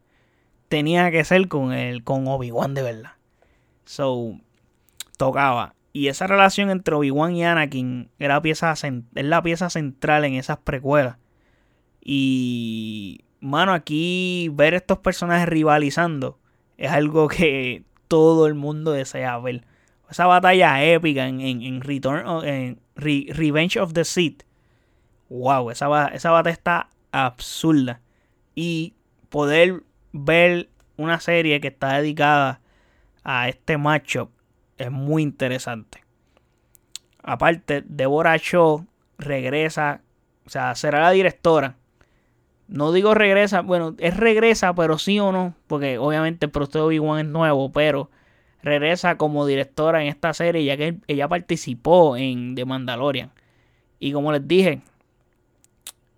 Tenía 0.69 1.11
que 1.11 1.25
ser 1.25 1.49
con 1.49 1.73
el, 1.73 2.03
con 2.05 2.27
Obi-Wan 2.27 2.75
de 2.75 2.83
verdad. 2.83 3.13
So, 3.85 4.39
tocaba. 5.17 5.75
Y 5.93 6.09
esa 6.09 6.27
relación 6.27 6.71
entre 6.71 6.95
Obi-Wan 6.95 7.35
y 7.35 7.45
Anakin 7.45 8.11
era 8.19 8.43
pieza, 8.43 8.73
es 8.73 8.93
la 9.15 9.43
pieza 9.43 9.71
central 9.71 10.25
en 10.25 10.35
esas 10.35 10.59
precuelas. 10.59 11.17
Y, 12.03 13.25
mano, 13.41 13.73
aquí 13.73 14.51
ver 14.53 14.75
estos 14.75 14.99
personajes 14.99 15.49
rivalizando 15.49 16.39
es 16.77 16.91
algo 16.91 17.29
que 17.29 17.85
todo 18.09 18.47
el 18.47 18.55
mundo 18.55 18.93
desea 18.93 19.39
ver. 19.39 19.65
Esa 20.11 20.27
batalla 20.27 20.85
épica 20.85 21.27
en, 21.27 21.41
en, 21.41 21.81
Return, 21.81 22.47
en 22.47 22.79
Revenge 22.95 23.79
of 23.81 23.93
the 23.93 24.05
Sith. 24.05 24.45
Wow, 25.29 25.71
esa, 25.71 26.09
esa 26.09 26.31
batalla 26.31 26.53
está 26.53 26.89
absurda. 27.11 28.01
Y 28.55 28.95
poder 29.31 29.83
ver 30.25 30.69
una 30.97 31.21
serie 31.21 31.61
que 31.61 31.69
está 31.69 32.01
dedicada 32.01 32.61
a 33.25 33.49
este 33.49 33.79
matchup 33.79 34.31
es 34.79 34.91
muy 34.91 35.23
interesante. 35.23 36.03
Aparte, 37.23 37.83
Deborah 37.87 38.37
Shaw 38.37 38.87
regresa, 39.19 40.03
o 40.47 40.51
sea, 40.51 40.75
será 40.75 41.01
la 41.01 41.11
directora 41.11 41.77
no 42.69 42.93
digo 42.93 43.15
regresa, 43.15 43.63
bueno, 43.63 43.95
es 43.99 44.17
regresa, 44.17 44.75
pero 44.75 44.99
sí 44.99 45.19
o 45.21 45.33
no, 45.33 45.55
porque 45.67 45.99
obviamente 45.99 46.47
el 46.47 46.53
producto 46.53 46.79
de 46.79 46.85
Obi-Wan 46.85 47.21
es 47.21 47.27
nuevo, 47.27 47.71
pero 47.71 48.11
regresa 48.63 49.17
como 49.17 49.47
directora 49.47 50.03
en 50.03 50.09
esta 50.09 50.35
serie, 50.35 50.65
ya 50.65 50.77
que 50.77 50.97
ella 51.07 51.29
participó 51.29 52.17
en 52.17 52.55
The 52.57 52.65
Mandalorian. 52.65 53.31
Y 54.01 54.13
como 54.13 54.33
les 54.33 54.47
dije 54.47 54.81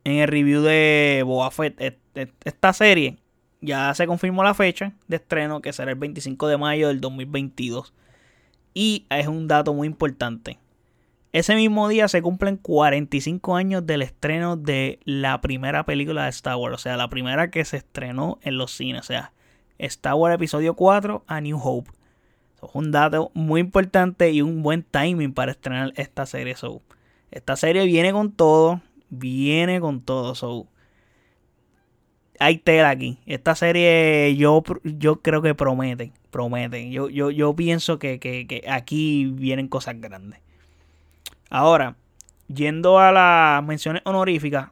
en 0.04 0.16
el 0.16 0.28
review 0.28 0.62
de 0.62 1.22
Boba 1.26 1.50
Fett, 1.50 1.98
esta 2.44 2.72
serie 2.72 3.18
ya 3.60 3.92
se 3.94 4.06
confirmó 4.06 4.42
la 4.44 4.54
fecha 4.54 4.92
de 5.08 5.16
estreno, 5.16 5.60
que 5.60 5.72
será 5.72 5.90
el 5.90 5.98
25 5.98 6.48
de 6.48 6.58
mayo 6.58 6.88
del 6.88 7.00
2022. 7.00 7.92
Y 8.74 9.06
es 9.10 9.26
un 9.26 9.48
dato 9.48 9.74
muy 9.74 9.86
importante. 9.86 10.58
Ese 11.32 11.54
mismo 11.54 11.88
día 11.88 12.08
se 12.08 12.22
cumplen 12.22 12.56
45 12.56 13.56
años 13.56 13.84
del 13.84 14.02
estreno 14.02 14.56
de 14.56 14.98
la 15.04 15.40
primera 15.40 15.84
película 15.84 16.24
de 16.24 16.30
Star 16.30 16.56
Wars, 16.56 16.74
o 16.74 16.78
sea, 16.78 16.96
la 16.96 17.10
primera 17.10 17.50
que 17.50 17.64
se 17.64 17.76
estrenó 17.76 18.38
en 18.42 18.56
los 18.56 18.72
cines, 18.72 19.02
o 19.02 19.04
sea, 19.04 19.32
Star 19.78 20.14
Wars 20.14 20.34
Episodio 20.34 20.74
4 20.74 21.24
a 21.26 21.40
New 21.40 21.60
Hope. 21.62 21.90
es 22.62 22.70
un 22.72 22.90
dato 22.90 23.30
muy 23.34 23.60
importante 23.60 24.30
y 24.30 24.40
un 24.40 24.62
buen 24.62 24.82
timing 24.82 25.34
para 25.34 25.52
estrenar 25.52 25.92
esta 25.96 26.24
serie. 26.24 26.56
So, 26.56 26.82
esta 27.30 27.56
serie 27.56 27.84
viene 27.84 28.12
con 28.12 28.32
todo, 28.32 28.80
viene 29.10 29.80
con 29.80 30.00
todo. 30.00 30.34
So, 30.34 30.66
hay 32.38 32.58
tela 32.58 32.90
aquí. 32.90 33.18
Esta 33.26 33.54
serie 33.54 34.34
yo, 34.36 34.62
yo 34.84 35.22
creo 35.22 35.42
que 35.42 35.54
promete, 35.54 36.12
promete. 36.30 36.90
Yo, 36.90 37.08
yo, 37.08 37.30
yo 37.30 37.54
pienso 37.54 37.98
que, 37.98 38.18
que 38.18 38.64
aquí 38.68 39.26
vienen 39.26 39.68
cosas 39.68 40.00
grandes. 40.00 40.40
Ahora, 41.50 41.96
yendo 42.48 42.98
a 42.98 43.12
las 43.12 43.64
menciones 43.64 44.02
honoríficas, 44.04 44.70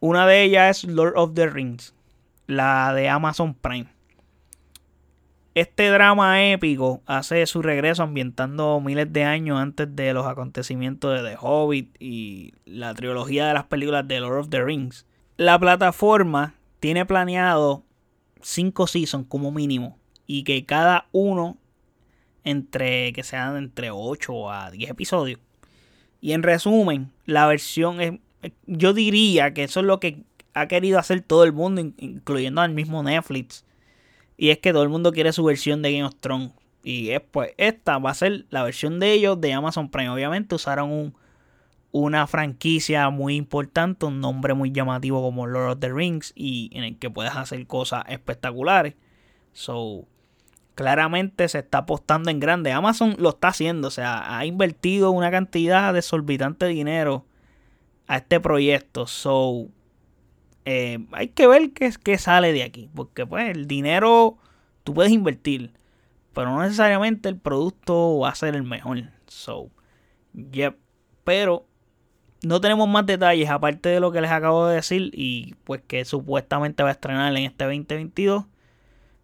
una 0.00 0.26
de 0.26 0.42
ellas 0.42 0.84
es 0.84 0.90
Lord 0.90 1.14
of 1.16 1.34
the 1.34 1.46
Rings, 1.46 1.94
la 2.46 2.92
de 2.94 3.08
Amazon 3.08 3.54
Prime. 3.54 3.88
Este 5.54 5.88
drama 5.88 6.44
épico 6.44 7.00
hace 7.06 7.46
su 7.46 7.62
regreso 7.62 8.02
ambientando 8.02 8.78
miles 8.80 9.10
de 9.10 9.24
años 9.24 9.58
antes 9.58 9.96
de 9.96 10.12
los 10.12 10.26
acontecimientos 10.26 11.14
de 11.14 11.30
The 11.30 11.38
Hobbit 11.40 11.96
y 11.98 12.52
la 12.66 12.92
trilogía 12.92 13.48
de 13.48 13.54
las 13.54 13.64
películas 13.64 14.06
de 14.06 14.20
Lord 14.20 14.38
of 14.38 14.50
the 14.50 14.62
Rings. 14.62 15.06
La 15.36 15.58
plataforma 15.58 16.54
tiene 16.80 17.04
planeado 17.04 17.82
5 18.42 18.86
seasons 18.86 19.26
como 19.28 19.50
mínimo 19.50 19.98
y 20.26 20.44
que 20.44 20.64
cada 20.64 21.08
uno 21.12 21.58
entre 22.44 23.12
que 23.12 23.22
sean 23.22 23.56
entre 23.56 23.90
8 23.90 24.50
a 24.50 24.70
10 24.70 24.90
episodios. 24.90 25.40
Y 26.20 26.32
en 26.32 26.42
resumen, 26.42 27.12
la 27.26 27.46
versión 27.46 28.00
es 28.00 28.12
yo 28.66 28.92
diría 28.92 29.54
que 29.54 29.64
eso 29.64 29.80
es 29.80 29.86
lo 29.86 30.00
que 30.00 30.22
ha 30.54 30.68
querido 30.68 30.98
hacer 30.98 31.20
todo 31.20 31.44
el 31.44 31.52
mundo, 31.52 31.80
incluyendo 31.98 32.60
al 32.60 32.72
mismo 32.72 33.02
Netflix. 33.02 33.64
Y 34.36 34.50
es 34.50 34.58
que 34.58 34.72
todo 34.72 34.82
el 34.82 34.88
mundo 34.88 35.12
quiere 35.12 35.32
su 35.32 35.44
versión 35.44 35.82
de 35.82 35.92
Game 35.92 36.04
of 36.04 36.16
Thrones. 36.20 36.52
Y 36.82 37.10
es 37.10 37.20
pues 37.20 37.52
esta 37.56 37.98
va 37.98 38.10
a 38.10 38.14
ser 38.14 38.46
la 38.50 38.62
versión 38.62 39.00
de 39.00 39.12
ellos 39.12 39.40
de 39.40 39.52
Amazon 39.52 39.90
Prime. 39.90 40.10
Obviamente 40.10 40.54
usaron 40.54 40.90
un, 40.90 41.14
una 41.92 42.26
franquicia 42.26 43.08
muy 43.10 43.36
importante, 43.36 44.06
un 44.06 44.20
nombre 44.20 44.54
muy 44.54 44.72
llamativo 44.72 45.22
como 45.22 45.46
Lord 45.46 45.72
of 45.72 45.80
the 45.80 45.92
Rings 45.92 46.32
y 46.34 46.70
en 46.72 46.84
el 46.84 46.98
que 46.98 47.10
puedes 47.10 47.34
hacer 47.34 47.66
cosas 47.66 48.04
espectaculares. 48.08 48.94
So, 49.52 50.06
claramente 50.74 51.48
se 51.48 51.60
está 51.60 51.78
apostando 51.78 52.30
en 52.30 52.38
grande. 52.38 52.70
Amazon 52.72 53.16
lo 53.18 53.30
está 53.30 53.48
haciendo, 53.48 53.88
o 53.88 53.90
sea, 53.90 54.36
ha 54.36 54.44
invertido 54.44 55.10
una 55.10 55.30
cantidad 55.30 55.92
de 55.94 56.02
solvitante 56.02 56.66
dinero 56.66 57.26
a 58.06 58.18
este 58.18 58.40
proyecto. 58.40 59.06
So, 59.06 59.68
eh, 60.66 61.06
hay 61.12 61.28
que 61.28 61.46
ver 61.46 61.72
qué, 61.72 61.90
qué 62.02 62.18
sale 62.18 62.52
de 62.52 62.62
aquí, 62.62 62.90
porque 62.94 63.24
pues 63.26 63.48
el 63.56 63.66
dinero 63.66 64.36
tú 64.84 64.92
puedes 64.92 65.12
invertir, 65.12 65.72
pero 66.34 66.50
no 66.50 66.60
necesariamente 66.60 67.28
el 67.28 67.38
producto 67.38 68.18
va 68.18 68.28
a 68.28 68.34
ser 68.34 68.54
el 68.54 68.62
mejor. 68.62 69.04
So, 69.26 69.70
yep. 70.34 70.76
Pero 71.24 71.66
no 72.42 72.60
tenemos 72.60 72.88
más 72.88 73.06
detalles 73.06 73.50
aparte 73.50 73.88
de 73.88 74.00
lo 74.00 74.12
que 74.12 74.20
les 74.20 74.30
acabo 74.30 74.66
de 74.66 74.76
decir 74.76 75.10
y 75.14 75.54
pues 75.64 75.82
que 75.86 76.04
supuestamente 76.04 76.82
va 76.82 76.90
a 76.90 76.92
estrenar 76.92 77.36
en 77.36 77.44
este 77.44 77.64
2022. 77.64 78.44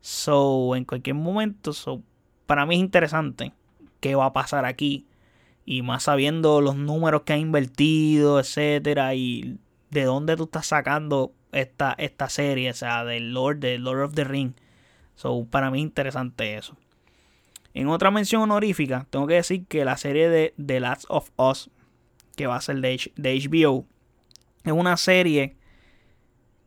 So, 0.00 0.75
en 0.75 0.85
cualquier 0.85 1.14
momento, 1.14 1.73
so, 1.73 2.02
para 2.47 2.66
mí 2.66 2.75
es 2.75 2.81
interesante 2.81 3.52
qué 4.00 4.14
va 4.14 4.26
a 4.26 4.33
pasar 4.33 4.64
aquí. 4.64 5.07
Y 5.64 5.83
más 5.83 6.04
sabiendo 6.04 6.61
los 6.61 6.75
números 6.75 7.23
que 7.23 7.35
ha 7.35 7.37
invertido, 7.38 8.40
etcétera. 8.40 9.14
Y 9.14 9.59
de 9.90 10.04
dónde 10.04 10.37
tú 10.37 10.45
estás 10.45 10.66
sacando 10.66 11.33
esta, 11.52 11.95
esta 11.99 12.28
serie, 12.28 12.71
o 12.71 12.75
sea, 12.75 13.04
del 13.04 13.33
Lord, 13.33 13.59
de 13.59 13.78
Lord 13.78 14.02
of 14.02 14.14
the 14.14 14.25
Ring. 14.25 14.54
So, 15.14 15.47
para 15.49 15.71
mí 15.71 15.78
es 15.78 15.85
interesante 15.85 16.57
eso. 16.57 16.76
En 17.75 17.88
otra 17.88 18.11
mención 18.11 18.42
honorífica, 18.42 19.07
tengo 19.09 19.26
que 19.26 19.35
decir 19.35 19.66
que 19.66 19.85
la 19.85 19.97
serie 19.97 20.28
de 20.28 20.54
The 20.64 20.81
Last 20.81 21.04
of 21.09 21.31
Us, 21.37 21.71
que 22.37 22.47
va 22.47 22.57
a 22.57 22.61
ser 22.61 22.81
de, 22.81 23.11
HBO, 23.17 23.87
es 24.65 24.73
una 24.73 24.97
serie 24.97 25.57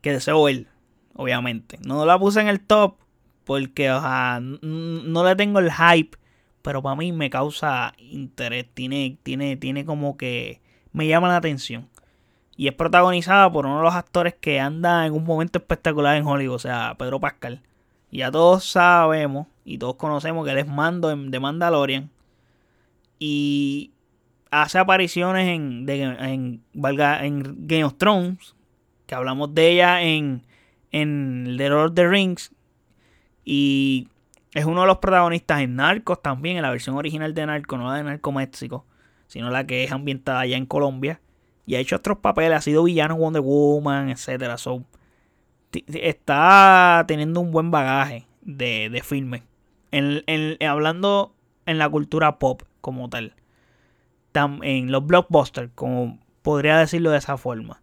que 0.00 0.12
deseo 0.12 0.42
ver, 0.44 0.66
obviamente. 1.14 1.78
No 1.84 2.04
la 2.06 2.18
puse 2.18 2.40
en 2.40 2.48
el 2.48 2.60
top 2.60 2.96
porque 3.44 3.88
no 3.88 5.24
le 5.24 5.36
tengo 5.36 5.58
el 5.58 5.72
hype, 5.72 6.16
pero 6.62 6.82
para 6.82 6.96
mí 6.96 7.12
me 7.12 7.30
causa 7.30 7.94
interés. 7.98 8.66
Tiene, 8.74 9.18
tiene, 9.22 9.56
tiene 9.56 9.84
como 9.84 10.16
que 10.16 10.60
me 10.92 11.06
llama 11.06 11.28
la 11.28 11.36
atención. 11.36 11.88
Y 12.56 12.68
es 12.68 12.74
protagonizada 12.74 13.50
por 13.52 13.66
uno 13.66 13.78
de 13.78 13.84
los 13.84 13.94
actores 13.94 14.34
que 14.34 14.60
anda 14.60 15.06
en 15.06 15.12
un 15.12 15.24
momento 15.24 15.58
espectacular 15.58 16.16
en 16.16 16.26
Hollywood, 16.26 16.56
o 16.56 16.58
sea, 16.58 16.94
Pedro 16.98 17.20
Pascal. 17.20 17.62
Y 18.10 18.18
ya 18.18 18.30
todos 18.30 18.64
sabemos 18.64 19.46
y 19.64 19.78
todos 19.78 19.96
conocemos 19.96 20.44
que 20.44 20.52
él 20.52 20.58
es 20.58 20.66
mando 20.66 21.14
de 21.14 21.40
Mandalorian. 21.40 22.10
Y 23.18 23.92
hace 24.50 24.78
apariciones 24.78 25.48
en, 25.48 25.88
en, 25.88 26.62
en 26.72 27.66
Game 27.66 27.84
of 27.84 27.96
Thrones, 27.96 28.54
que 29.06 29.14
hablamos 29.14 29.54
de 29.54 29.70
ella 29.70 30.02
en, 30.02 30.42
en 30.92 31.54
The 31.56 31.68
Lord 31.68 31.90
of 31.90 31.94
the 31.94 32.08
Rings. 32.08 32.52
Y 33.44 34.08
es 34.52 34.64
uno 34.64 34.82
de 34.82 34.86
los 34.86 34.98
protagonistas 34.98 35.60
en 35.60 35.76
Narcos 35.76 36.22
también, 36.22 36.56
en 36.56 36.62
la 36.62 36.70
versión 36.70 36.96
original 36.96 37.34
de 37.34 37.46
Narcos, 37.46 37.78
no 37.78 37.88
la 37.88 37.96
de 37.96 38.04
Narco 38.04 38.32
México, 38.32 38.84
sino 39.26 39.50
la 39.50 39.66
que 39.66 39.84
es 39.84 39.92
ambientada 39.92 40.40
allá 40.40 40.56
en 40.56 40.66
Colombia. 40.66 41.20
Y 41.66 41.74
ha 41.74 41.80
hecho 41.80 41.96
otros 41.96 42.18
papeles, 42.18 42.58
ha 42.58 42.60
sido 42.60 42.84
villano 42.84 43.14
en 43.14 43.20
Wonder 43.20 43.42
Woman, 43.42 44.08
etc. 44.08 44.56
So, 44.56 44.84
está 45.72 47.04
teniendo 47.08 47.40
un 47.40 47.50
buen 47.50 47.70
bagaje 47.70 48.26
de, 48.42 48.88
de 48.88 49.02
filme. 49.02 49.42
hablando 50.66 51.34
en 51.66 51.78
la 51.78 51.88
cultura 51.88 52.38
pop 52.38 52.62
como 52.80 53.08
tal. 53.08 53.34
En 54.62 54.92
los 54.92 55.06
blockbusters, 55.06 55.70
como 55.74 56.18
podría 56.42 56.78
decirlo 56.78 57.10
de 57.10 57.18
esa 57.18 57.36
forma. 57.36 57.82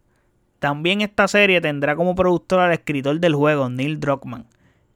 También 0.58 1.00
esta 1.00 1.28
serie 1.28 1.60
tendrá 1.60 1.96
como 1.96 2.14
productor 2.14 2.60
al 2.60 2.72
escritor 2.72 3.20
del 3.20 3.34
juego, 3.34 3.68
Neil 3.68 4.00
Druckmann. 4.00 4.46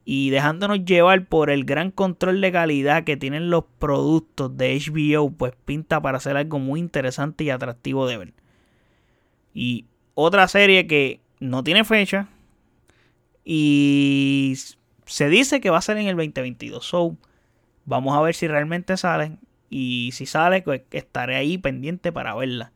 Y 0.05 0.31
dejándonos 0.31 0.85
llevar 0.85 1.27
por 1.27 1.51
el 1.51 1.65
gran 1.65 1.91
control 1.91 2.41
de 2.41 2.51
calidad 2.51 3.03
que 3.03 3.17
tienen 3.17 3.51
los 3.51 3.65
productos 3.77 4.57
de 4.57 4.75
HBO, 4.79 5.29
pues 5.29 5.53
pinta 5.65 6.01
para 6.01 6.17
hacer 6.17 6.35
algo 6.35 6.57
muy 6.57 6.79
interesante 6.79 7.43
y 7.43 7.51
atractivo 7.51 8.07
de 8.07 8.17
ver. 8.17 8.33
Y 9.53 9.85
otra 10.15 10.47
serie 10.47 10.87
que 10.87 11.19
no 11.39 11.63
tiene 11.63 11.83
fecha, 11.83 12.27
y 13.51 14.53
se 15.05 15.27
dice 15.27 15.59
que 15.59 15.71
va 15.71 15.79
a 15.79 15.81
salir 15.81 16.03
en 16.03 16.09
el 16.09 16.15
2022. 16.15 16.85
So, 16.85 17.17
vamos 17.85 18.15
a 18.15 18.21
ver 18.21 18.35
si 18.35 18.47
realmente 18.47 18.95
salen. 18.95 19.39
Y 19.69 20.11
si 20.13 20.25
sale, 20.25 20.61
pues 20.61 20.81
estaré 20.91 21.35
ahí 21.35 21.57
pendiente 21.57 22.11
para 22.11 22.35
verla. 22.35 22.71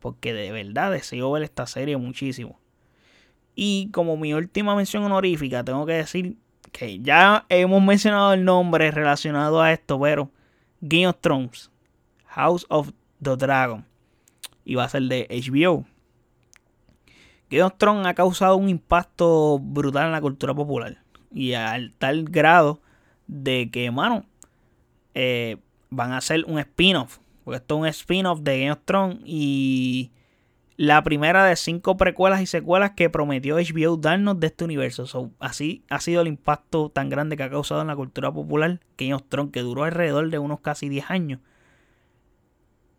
Porque 0.00 0.32
de 0.32 0.52
verdad 0.52 0.92
deseo 0.92 1.32
ver 1.32 1.42
esta 1.42 1.66
serie 1.66 1.96
muchísimo. 1.96 2.60
Y 3.54 3.90
como 3.92 4.16
mi 4.16 4.34
última 4.34 4.74
mención 4.74 5.04
honorífica, 5.04 5.64
tengo 5.64 5.86
que 5.86 5.94
decir 5.94 6.36
que 6.72 7.00
ya 7.00 7.46
hemos 7.48 7.82
mencionado 7.82 8.32
el 8.32 8.44
nombre 8.44 8.90
relacionado 8.90 9.62
a 9.62 9.72
esto, 9.72 9.98
pero 10.00 10.30
Game 10.80 11.06
of 11.06 11.16
Thrones, 11.20 11.70
House 12.26 12.66
of 12.68 12.90
the 13.22 13.36
Dragon, 13.36 13.86
y 14.64 14.74
va 14.74 14.84
a 14.84 14.88
ser 14.88 15.02
de 15.04 15.28
HBO. 15.30 15.86
Game 17.48 17.62
of 17.62 17.74
Thrones 17.78 18.06
ha 18.06 18.14
causado 18.14 18.56
un 18.56 18.68
impacto 18.68 19.60
brutal 19.60 20.06
en 20.06 20.12
la 20.12 20.20
cultura 20.20 20.52
popular. 20.52 20.98
Y 21.32 21.52
al 21.54 21.92
tal 21.92 22.24
grado 22.24 22.80
de 23.28 23.70
que, 23.70 23.90
mano, 23.90 24.24
eh, 25.14 25.58
van 25.94 26.12
a 26.12 26.18
hacer 26.18 26.44
un 26.46 26.58
spin-off. 26.58 27.18
Porque 27.44 27.58
esto 27.58 27.74
es 27.74 27.80
un 27.80 27.86
spin-off 27.86 28.40
de 28.40 28.58
Game 28.60 28.72
of 28.72 28.80
Thrones. 28.84 29.18
Y 29.24 30.12
la 30.76 31.02
primera 31.04 31.44
de 31.44 31.56
cinco 31.56 31.96
precuelas 31.96 32.40
y 32.40 32.46
secuelas 32.46 32.92
que 32.92 33.10
prometió 33.10 33.56
HBO 33.56 33.96
darnos 33.96 34.40
de 34.40 34.48
este 34.48 34.64
universo. 34.64 35.30
así 35.38 35.84
ha 35.88 36.00
sido 36.00 36.22
el 36.22 36.28
impacto 36.28 36.90
tan 36.90 37.08
grande 37.08 37.36
que 37.36 37.44
ha 37.44 37.50
causado 37.50 37.80
en 37.80 37.86
la 37.86 37.96
cultura 37.96 38.32
popular 38.32 38.80
Game 38.98 39.14
of 39.14 39.24
Thrones, 39.28 39.52
que 39.52 39.60
duró 39.60 39.84
alrededor 39.84 40.30
de 40.30 40.38
unos 40.38 40.60
casi 40.60 40.88
10 40.88 41.10
años. 41.10 41.40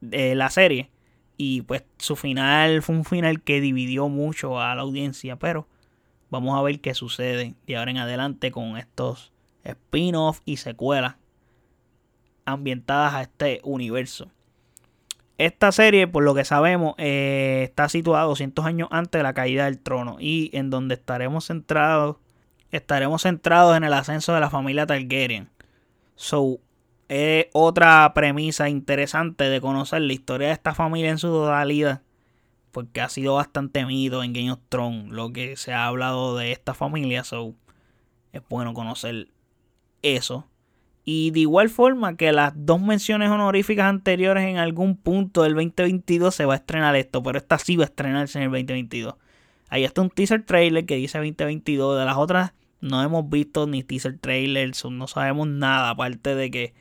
de 0.02 0.36
la 0.36 0.50
serie. 0.50 0.92
Y 1.38 1.64
pues 1.64 1.84
su 1.98 2.16
final 2.16 2.82
fue 2.82 2.96
un 2.96 3.06
final 3.06 3.42
que 3.42 3.60
dividió 3.60 4.08
mucho 4.08 4.60
a 4.62 4.76
la 4.76 4.84
audiencia, 4.84 5.38
pero 5.38 5.68
vamos 6.30 6.58
a 6.58 6.62
ver 6.62 6.80
qué 6.80 6.94
sucede 6.94 7.56
de 7.66 7.78
ahora 7.78 7.92
en 7.92 7.98
adelante 7.98 8.52
con 8.52 8.78
estos 8.78 9.34
spin-offs 9.64 10.42
y 10.46 10.58
secuelas 10.58 11.16
ambientadas 12.46 13.14
a 13.14 13.22
este 13.24 13.60
universo. 13.64 14.30
Esta 15.38 15.72
serie, 15.74 16.08
por 16.08 16.24
lo 16.24 16.34
que 16.34 16.46
sabemos, 16.46 16.96
eh, 16.98 17.64
está 17.64 17.90
situada 17.90 18.24
200 18.24 18.66
años 18.66 18.88
antes 18.92 19.20
de 19.20 19.24
la 19.24 19.34
caída 19.34 19.66
del 19.66 19.80
trono 19.80 20.16
y 20.20 20.50
en 20.54 20.70
donde 20.70 20.96
estaremos 20.96 21.48
centrados, 21.48 22.18
estaremos 22.72 23.24
centrados 23.24 23.76
en 23.76 23.84
el 23.84 23.94
ascenso 23.94 24.34
de 24.34 24.40
la 24.40 24.50
familia 24.50 24.86
Targaryen. 24.86 25.50
So, 26.16 26.60
es 27.10 27.48
otra 27.54 28.14
premisa 28.14 28.70
interesante 28.70 29.44
de 29.46 29.62
conocer 29.62 30.02
la 30.02 30.14
historia 30.14 30.48
de 30.48 30.54
esta 30.54 30.74
familia 30.74 31.12
en 31.12 31.18
su 31.18 31.28
totalidad. 31.28 32.02
Porque 32.72 33.02
ha 33.02 33.10
sido 33.10 33.36
bastante 33.36 33.86
mito 33.86 34.24
en 34.24 34.34
Game 34.34 34.52
of 34.52 34.60
Thrones 34.70 35.10
lo 35.10 35.32
que 35.32 35.56
se 35.58 35.74
ha 35.74 35.86
hablado 35.86 36.38
de 36.38 36.52
esta 36.52 36.74
familia. 36.74 37.24
So, 37.24 37.56
es 38.32 38.42
bueno 38.50 38.74
conocer 38.74 39.28
eso. 40.02 40.48
Y 41.08 41.30
de 41.32 41.42
igual 41.42 41.70
forma 41.70 42.18
que 42.18 42.32
las 42.32 42.54
dos 42.56 42.82
menciones 42.82 43.30
honoríficas 43.30 43.86
anteriores 43.86 44.46
en 44.46 44.58
algún 44.58 44.98
punto 44.98 45.44
del 45.44 45.54
2022 45.54 46.34
se 46.34 46.46
va 46.46 46.56
a 46.56 46.58
estrenar 46.58 46.96
esto. 46.96 47.22
Pero 47.22 47.38
esta 47.38 47.60
sí 47.60 47.76
va 47.76 47.84
a 47.84 47.86
estrenarse 47.86 48.40
en 48.40 48.46
el 48.46 48.50
2022. 48.50 49.14
Ahí 49.70 49.84
está 49.84 50.02
un 50.02 50.10
teaser 50.10 50.44
trailer 50.44 50.88
que 50.88 50.96
dice 50.96 51.20
2022. 51.20 52.00
De 52.00 52.06
las 52.06 52.18
otras 52.18 52.54
no 52.82 53.04
hemos 53.04 53.30
visto 53.30 53.68
ni 53.68 53.84
teaser 53.84 54.18
trailers. 54.18 54.84
No 54.86 55.06
sabemos 55.08 55.48
nada 55.48 55.92
aparte 55.92 56.34
de 56.34 56.50
que 56.50 56.74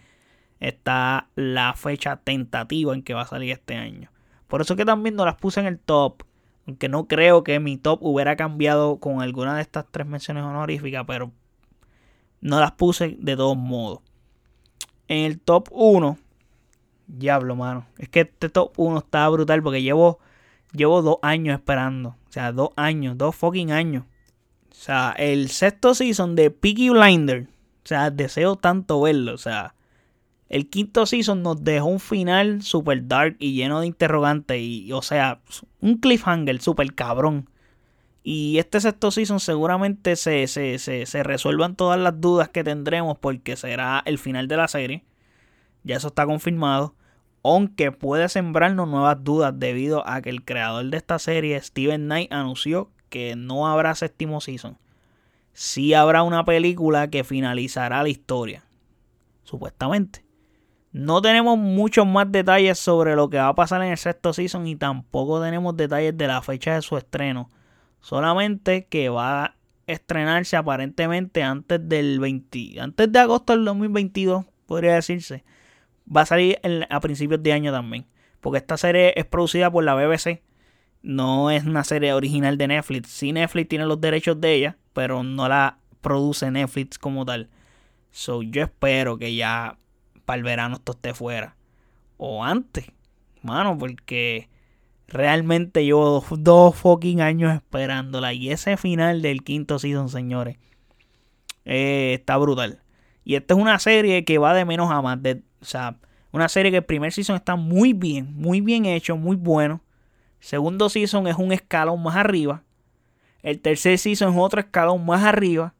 está 0.58 1.28
la 1.34 1.74
fecha 1.74 2.16
tentativa 2.16 2.94
en 2.94 3.02
que 3.02 3.12
va 3.12 3.22
a 3.22 3.26
salir 3.26 3.52
este 3.52 3.74
año. 3.74 4.10
Por 4.48 4.62
eso 4.62 4.74
que 4.74 4.86
también 4.86 5.16
no 5.16 5.26
las 5.26 5.36
puse 5.36 5.60
en 5.60 5.66
el 5.66 5.78
top. 5.78 6.22
Aunque 6.66 6.88
no 6.88 7.08
creo 7.08 7.44
que 7.44 7.60
mi 7.60 7.76
top 7.76 7.98
hubiera 8.02 8.36
cambiado 8.36 8.98
con 9.00 9.20
alguna 9.20 9.56
de 9.56 9.60
estas 9.60 9.84
tres 9.90 10.06
menciones 10.06 10.44
honoríficas, 10.44 11.04
pero 11.06 11.30
no 12.40 12.58
las 12.58 12.72
puse 12.72 13.16
de 13.18 13.36
todos 13.36 13.56
modos. 13.56 14.00
En 15.08 15.24
el 15.24 15.40
top 15.40 15.68
1, 15.70 16.18
diablo, 17.06 17.56
mano. 17.56 17.86
Es 17.98 18.08
que 18.08 18.20
este 18.20 18.48
top 18.48 18.72
1 18.76 18.98
está 18.98 19.28
brutal 19.28 19.62
porque 19.62 19.82
llevo, 19.82 20.18
llevo 20.72 21.02
dos 21.02 21.18
años 21.22 21.58
esperando. 21.58 22.10
O 22.28 22.32
sea, 22.32 22.52
dos 22.52 22.70
años, 22.76 23.16
dos 23.18 23.36
fucking 23.36 23.72
años. 23.72 24.04
O 24.70 24.74
sea, 24.74 25.14
el 25.16 25.48
sexto 25.50 25.94
season 25.94 26.34
de 26.34 26.50
Peaky 26.50 26.90
Blinder. 26.90 27.48
O 27.84 27.86
sea, 27.86 28.10
deseo 28.10 28.56
tanto 28.56 29.00
verlo. 29.00 29.34
O 29.34 29.38
sea, 29.38 29.74
el 30.48 30.68
quinto 30.68 31.06
season 31.06 31.42
nos 31.42 31.62
dejó 31.64 31.86
un 31.86 32.00
final 32.00 32.62
super 32.62 33.06
dark 33.06 33.36
y 33.38 33.54
lleno 33.54 33.80
de 33.80 33.86
interrogantes. 33.86 34.60
Y, 34.60 34.92
o 34.92 35.02
sea, 35.02 35.40
un 35.80 35.98
cliffhanger 35.98 36.60
super 36.60 36.94
cabrón. 36.94 37.48
Y 38.26 38.56
este 38.56 38.80
sexto 38.80 39.10
season 39.10 39.38
seguramente 39.38 40.16
se, 40.16 40.46
se, 40.46 40.78
se, 40.78 41.22
resuelvan 41.22 41.76
todas 41.76 42.00
las 42.00 42.18
dudas 42.22 42.48
que 42.48 42.64
tendremos 42.64 43.18
porque 43.18 43.54
será 43.54 44.02
el 44.06 44.18
final 44.18 44.48
de 44.48 44.56
la 44.56 44.66
serie. 44.66 45.04
Ya 45.82 45.96
eso 45.96 46.08
está 46.08 46.24
confirmado. 46.24 46.94
Aunque 47.42 47.92
puede 47.92 48.30
sembrarnos 48.30 48.88
nuevas 48.88 49.22
dudas 49.22 49.52
debido 49.54 50.08
a 50.08 50.22
que 50.22 50.30
el 50.30 50.42
creador 50.42 50.86
de 50.86 50.96
esta 50.96 51.18
serie, 51.18 51.60
Steven 51.60 52.06
Knight, 52.06 52.32
anunció 52.32 52.90
que 53.10 53.36
no 53.36 53.68
habrá 53.68 53.94
séptimo 53.94 54.40
season. 54.40 54.78
Sí 55.52 55.92
habrá 55.92 56.22
una 56.22 56.46
película 56.46 57.10
que 57.10 57.24
finalizará 57.24 58.02
la 58.02 58.08
historia. 58.08 58.64
Supuestamente. 59.42 60.24
No 60.92 61.20
tenemos 61.20 61.58
muchos 61.58 62.06
más 62.06 62.32
detalles 62.32 62.78
sobre 62.78 63.16
lo 63.16 63.28
que 63.28 63.36
va 63.36 63.48
a 63.48 63.54
pasar 63.54 63.82
en 63.82 63.90
el 63.90 63.98
sexto 63.98 64.32
season 64.32 64.66
y 64.66 64.76
tampoco 64.76 65.42
tenemos 65.42 65.76
detalles 65.76 66.16
de 66.16 66.26
la 66.26 66.40
fecha 66.40 66.76
de 66.76 66.80
su 66.80 66.96
estreno. 66.96 67.50
Solamente 68.04 68.84
que 68.84 69.08
va 69.08 69.44
a 69.44 69.56
estrenarse 69.86 70.58
aparentemente 70.58 71.42
antes 71.42 71.80
del 71.88 72.20
20, 72.20 72.78
antes 72.78 73.10
de 73.10 73.18
agosto 73.18 73.54
del 73.54 73.64
2022, 73.64 74.44
podría 74.66 74.96
decirse. 74.96 75.42
Va 76.14 76.20
a 76.20 76.26
salir 76.26 76.60
a 76.90 77.00
principios 77.00 77.42
de 77.42 77.54
año 77.54 77.72
también, 77.72 78.04
porque 78.42 78.58
esta 78.58 78.76
serie 78.76 79.14
es 79.16 79.24
producida 79.24 79.70
por 79.70 79.84
la 79.84 79.94
BBC. 79.94 80.42
No 81.00 81.50
es 81.50 81.64
una 81.64 81.82
serie 81.82 82.12
original 82.12 82.58
de 82.58 82.68
Netflix. 82.68 83.08
Sí, 83.08 83.32
Netflix 83.32 83.70
tiene 83.70 83.86
los 83.86 83.98
derechos 83.98 84.38
de 84.38 84.52
ella, 84.52 84.76
pero 84.92 85.22
no 85.22 85.48
la 85.48 85.78
produce 86.02 86.50
Netflix 86.50 86.98
como 86.98 87.24
tal. 87.24 87.48
So, 88.10 88.42
yo 88.42 88.64
espero 88.64 89.16
que 89.16 89.34
ya 89.34 89.78
para 90.26 90.36
el 90.36 90.42
verano 90.42 90.74
esto 90.74 90.92
esté 90.92 91.14
fuera. 91.14 91.56
O 92.18 92.44
antes, 92.44 92.84
mano, 93.40 93.78
porque 93.78 94.50
Realmente 95.08 95.84
llevo 95.84 96.24
dos, 96.30 96.76
fucking 96.76 97.20
años 97.20 97.54
esperándola. 97.54 98.32
Y 98.32 98.50
ese 98.50 98.76
final 98.76 99.22
del 99.22 99.42
quinto 99.42 99.78
season, 99.78 100.08
señores, 100.08 100.56
eh, 101.64 102.14
está 102.18 102.36
brutal. 102.36 102.80
Y 103.24 103.36
esta 103.36 103.54
es 103.54 103.60
una 103.60 103.78
serie 103.78 104.24
que 104.24 104.38
va 104.38 104.54
de 104.54 104.64
menos 104.64 104.90
a 104.90 105.02
más. 105.02 105.22
De, 105.22 105.42
o 105.60 105.64
sea, 105.64 105.96
una 106.32 106.48
serie 106.48 106.70
que 106.70 106.78
el 106.78 106.84
primer 106.84 107.12
season 107.12 107.36
está 107.36 107.56
muy 107.56 107.92
bien, 107.92 108.34
muy 108.34 108.60
bien 108.60 108.86
hecho, 108.86 109.16
muy 109.16 109.36
bueno. 109.36 109.80
Segundo 110.40 110.88
season 110.88 111.26
es 111.26 111.36
un 111.36 111.52
escalón 111.52 112.02
más 112.02 112.16
arriba. 112.16 112.62
El 113.42 113.60
tercer 113.60 113.98
season 113.98 114.32
es 114.32 114.38
otro 114.38 114.60
escalón 114.60 115.04
más 115.06 115.22
arriba. 115.22 115.74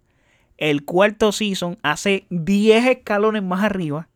El 0.57 0.85
cuarto 0.85 1.33
season 1.33 1.79
hace 1.83 2.27
10 2.31 2.87
escalones 2.87 3.43
más 3.43 3.65
arriba. 3.65 4.09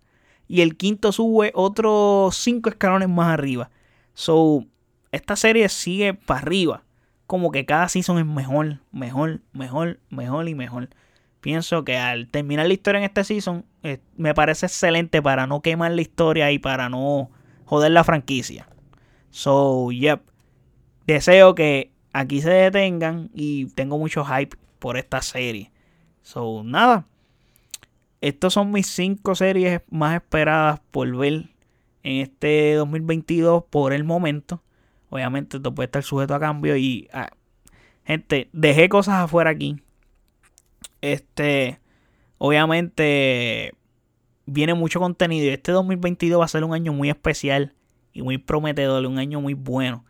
Y 0.46 0.60
el 0.62 0.76
quinto 0.76 1.12
sube 1.12 1.50
otros 1.54 2.36
5 2.36 2.70
escalones 2.70 3.08
más 3.08 3.28
arriba. 3.28 3.70
So, 4.14 4.64
esta 5.12 5.36
serie 5.36 5.68
sigue 5.68 6.14
para 6.14 6.40
arriba. 6.40 6.82
Como 7.26 7.50
que 7.50 7.66
cada 7.66 7.88
season 7.88 8.18
es 8.18 8.26
mejor, 8.26 8.80
mejor, 8.90 9.40
mejor, 9.52 10.00
mejor 10.10 10.48
y 10.48 10.54
mejor. 10.54 10.88
Pienso 11.40 11.84
que 11.84 11.96
al 11.96 12.28
terminar 12.28 12.66
la 12.66 12.72
historia 12.72 12.98
en 12.98 13.04
este 13.04 13.24
season, 13.24 13.64
eh, 13.82 14.00
me 14.16 14.34
parece 14.34 14.66
excelente 14.66 15.22
para 15.22 15.46
no 15.46 15.60
quemar 15.60 15.92
la 15.92 16.00
historia 16.00 16.50
y 16.50 16.58
para 16.58 16.88
no 16.88 17.30
joder 17.64 17.92
la 17.92 18.04
franquicia. 18.04 18.68
So, 19.30 19.92
yep. 19.92 20.22
Deseo 21.06 21.54
que 21.54 21.92
aquí 22.12 22.40
se 22.40 22.50
detengan 22.50 23.30
y 23.34 23.66
tengo 23.66 23.98
mucho 23.98 24.24
hype 24.24 24.56
por 24.78 24.96
esta 24.96 25.22
serie. 25.22 25.70
So, 26.22 26.62
nada. 26.64 27.06
Estas 28.20 28.54
son 28.54 28.72
mis 28.72 28.88
cinco 28.88 29.34
series 29.34 29.80
más 29.90 30.16
esperadas 30.16 30.80
por 30.90 31.16
ver 31.16 31.50
en 32.02 32.20
este 32.20 32.74
2022 32.74 33.64
por 33.70 33.92
el 33.92 34.02
momento. 34.02 34.60
Obviamente 35.10 35.56
esto 35.56 35.74
puede 35.74 35.86
estar 35.86 36.02
sujeto 36.02 36.34
a 36.34 36.40
cambio 36.40 36.76
y... 36.76 37.08
Ah, 37.12 37.30
gente, 38.04 38.48
dejé 38.52 38.88
cosas 38.88 39.16
afuera 39.16 39.50
aquí. 39.50 39.76
Este... 41.00 41.80
Obviamente 42.38 43.74
viene 44.46 44.74
mucho 44.74 45.00
contenido 45.00 45.44
y 45.46 45.50
este 45.50 45.72
2022 45.72 46.40
va 46.40 46.44
a 46.44 46.48
ser 46.48 46.64
un 46.64 46.72
año 46.72 46.92
muy 46.92 47.10
especial 47.10 47.74
y 48.12 48.22
muy 48.22 48.38
prometedor, 48.38 49.04
un 49.06 49.18
año 49.18 49.40
muy 49.40 49.54
bueno. 49.54 50.04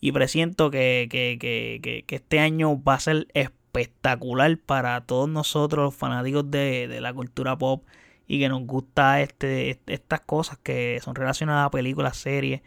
Y 0.00 0.12
presiento 0.12 0.70
que, 0.70 1.08
que, 1.10 1.36
que, 1.40 2.04
que 2.06 2.14
este 2.14 2.38
año 2.38 2.82
va 2.82 2.94
a 2.94 3.00
ser 3.00 3.26
espectacular 3.34 4.56
para 4.58 5.00
todos 5.02 5.28
nosotros, 5.28 5.84
los 5.84 5.94
fanáticos 5.94 6.50
de, 6.50 6.88
de 6.88 7.00
la 7.00 7.12
cultura 7.12 7.58
pop 7.58 7.84
y 8.26 8.38
que 8.38 8.48
nos 8.48 8.64
gusta 8.66 9.20
este, 9.20 9.80
estas 9.86 10.20
cosas 10.20 10.58
que 10.62 11.00
son 11.02 11.14
relacionadas 11.14 11.66
a 11.66 11.70
películas, 11.70 12.16
series 12.16 12.62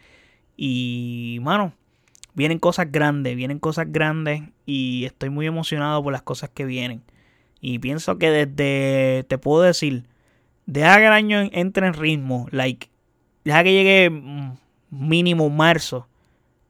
y, 0.60 1.38
mano, 1.42 1.72
vienen 2.34 2.58
cosas 2.58 2.90
grandes, 2.90 3.36
vienen 3.36 3.60
cosas 3.60 3.86
grandes 3.92 4.42
y 4.66 5.04
estoy 5.04 5.30
muy 5.30 5.46
emocionado 5.46 6.02
por 6.02 6.12
las 6.12 6.22
cosas 6.22 6.50
que 6.52 6.64
vienen. 6.64 7.00
Y 7.60 7.78
pienso 7.78 8.18
que 8.18 8.30
desde, 8.30 9.24
te 9.28 9.38
puedo 9.38 9.62
decir, 9.62 10.06
deja 10.66 10.96
que 10.96 11.06
el 11.06 11.12
año 11.12 11.38
entre 11.52 11.86
en 11.86 11.94
ritmo, 11.94 12.48
like, 12.50 12.90
deja 13.44 13.62
que 13.62 13.72
llegue 13.72 14.10
mm, 14.10 14.56
mínimo 14.90 15.48
marzo 15.48 16.08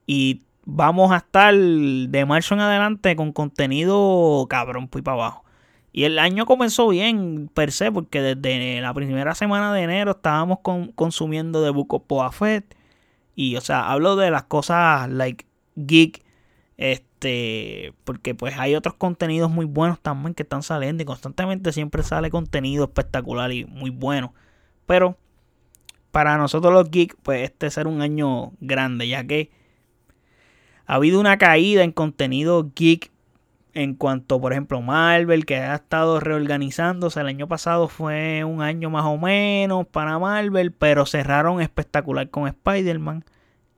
y 0.07 0.43
vamos 0.67 1.11
a 1.11 1.17
estar 1.17 1.55
de 1.55 2.25
marzo 2.27 2.55
en 2.55 2.61
adelante 2.61 3.17
con 3.17 3.33
contenido 3.33 4.47
cabrón, 4.51 4.89
pues 4.89 5.03
para 5.03 5.15
abajo. 5.15 5.45
Y 5.93 6.05
el 6.05 6.19
año 6.19 6.45
comenzó 6.45 6.89
bien, 6.89 7.51
per 7.55 7.73
se, 7.73 7.91
porque 7.91 8.21
desde 8.21 8.83
la 8.83 8.93
primera 8.93 9.35
semana 9.35 9.73
de 9.73 9.81
enero 9.81 10.11
estábamos 10.11 10.59
consumiendo 10.95 11.63
de 11.63 11.71
Book 11.71 11.95
of 11.95 12.43
y, 13.39 13.55
o 13.55 13.61
sea, 13.61 13.93
hablo 13.93 14.17
de 14.17 14.33
las 14.33 14.43
cosas 14.43 15.09
like 15.09 15.47
geek. 15.77 16.25
Este, 16.77 17.95
porque 18.03 18.35
pues 18.35 18.59
hay 18.59 18.75
otros 18.75 18.97
contenidos 18.97 19.49
muy 19.49 19.65
buenos 19.65 20.01
también 20.01 20.35
que 20.35 20.43
están 20.43 20.65
saliendo 20.65 21.05
y 21.05 21.07
constantemente 21.07 21.73
siempre 21.73 22.03
sale 22.03 22.31
contenido 22.31 22.87
espectacular 22.87 23.53
y 23.53 23.65
muy 23.65 23.91
bueno. 23.91 24.35
Pero 24.87 25.17
para 26.11 26.37
nosotros 26.37 26.73
los 26.73 26.91
geeks, 26.91 27.15
pues 27.23 27.45
este 27.45 27.71
será 27.71 27.89
un 27.89 28.03
año 28.03 28.55
grande, 28.59 29.07
ya 29.07 29.25
que 29.25 29.53
ha 30.87 30.97
habido 30.97 31.21
una 31.21 31.39
caída 31.39 31.85
en 31.85 31.93
contenido 31.93 32.73
geek 32.75 33.13
en 33.79 33.95
cuanto, 33.95 34.41
por 34.41 34.53
ejemplo, 34.53 34.83
Marvel, 34.83 35.47
que 35.47 35.57
ha 35.57 35.77
estado 35.77 36.19
reorganizándose. 36.19 37.21
El 37.21 37.29
año 37.29 37.47
pasado 37.47 37.87
fue 37.87 38.43
un 38.43 38.61
año 38.61 38.91
más 38.91 39.05
o 39.05 39.17
menos 39.19 39.87
para 39.87 40.19
Marvel, 40.19 40.73
pero 40.73 41.07
cerraron 41.07 41.61
espectacular 41.61 42.29
con 42.29 42.49
Spider-Man. 42.49 43.25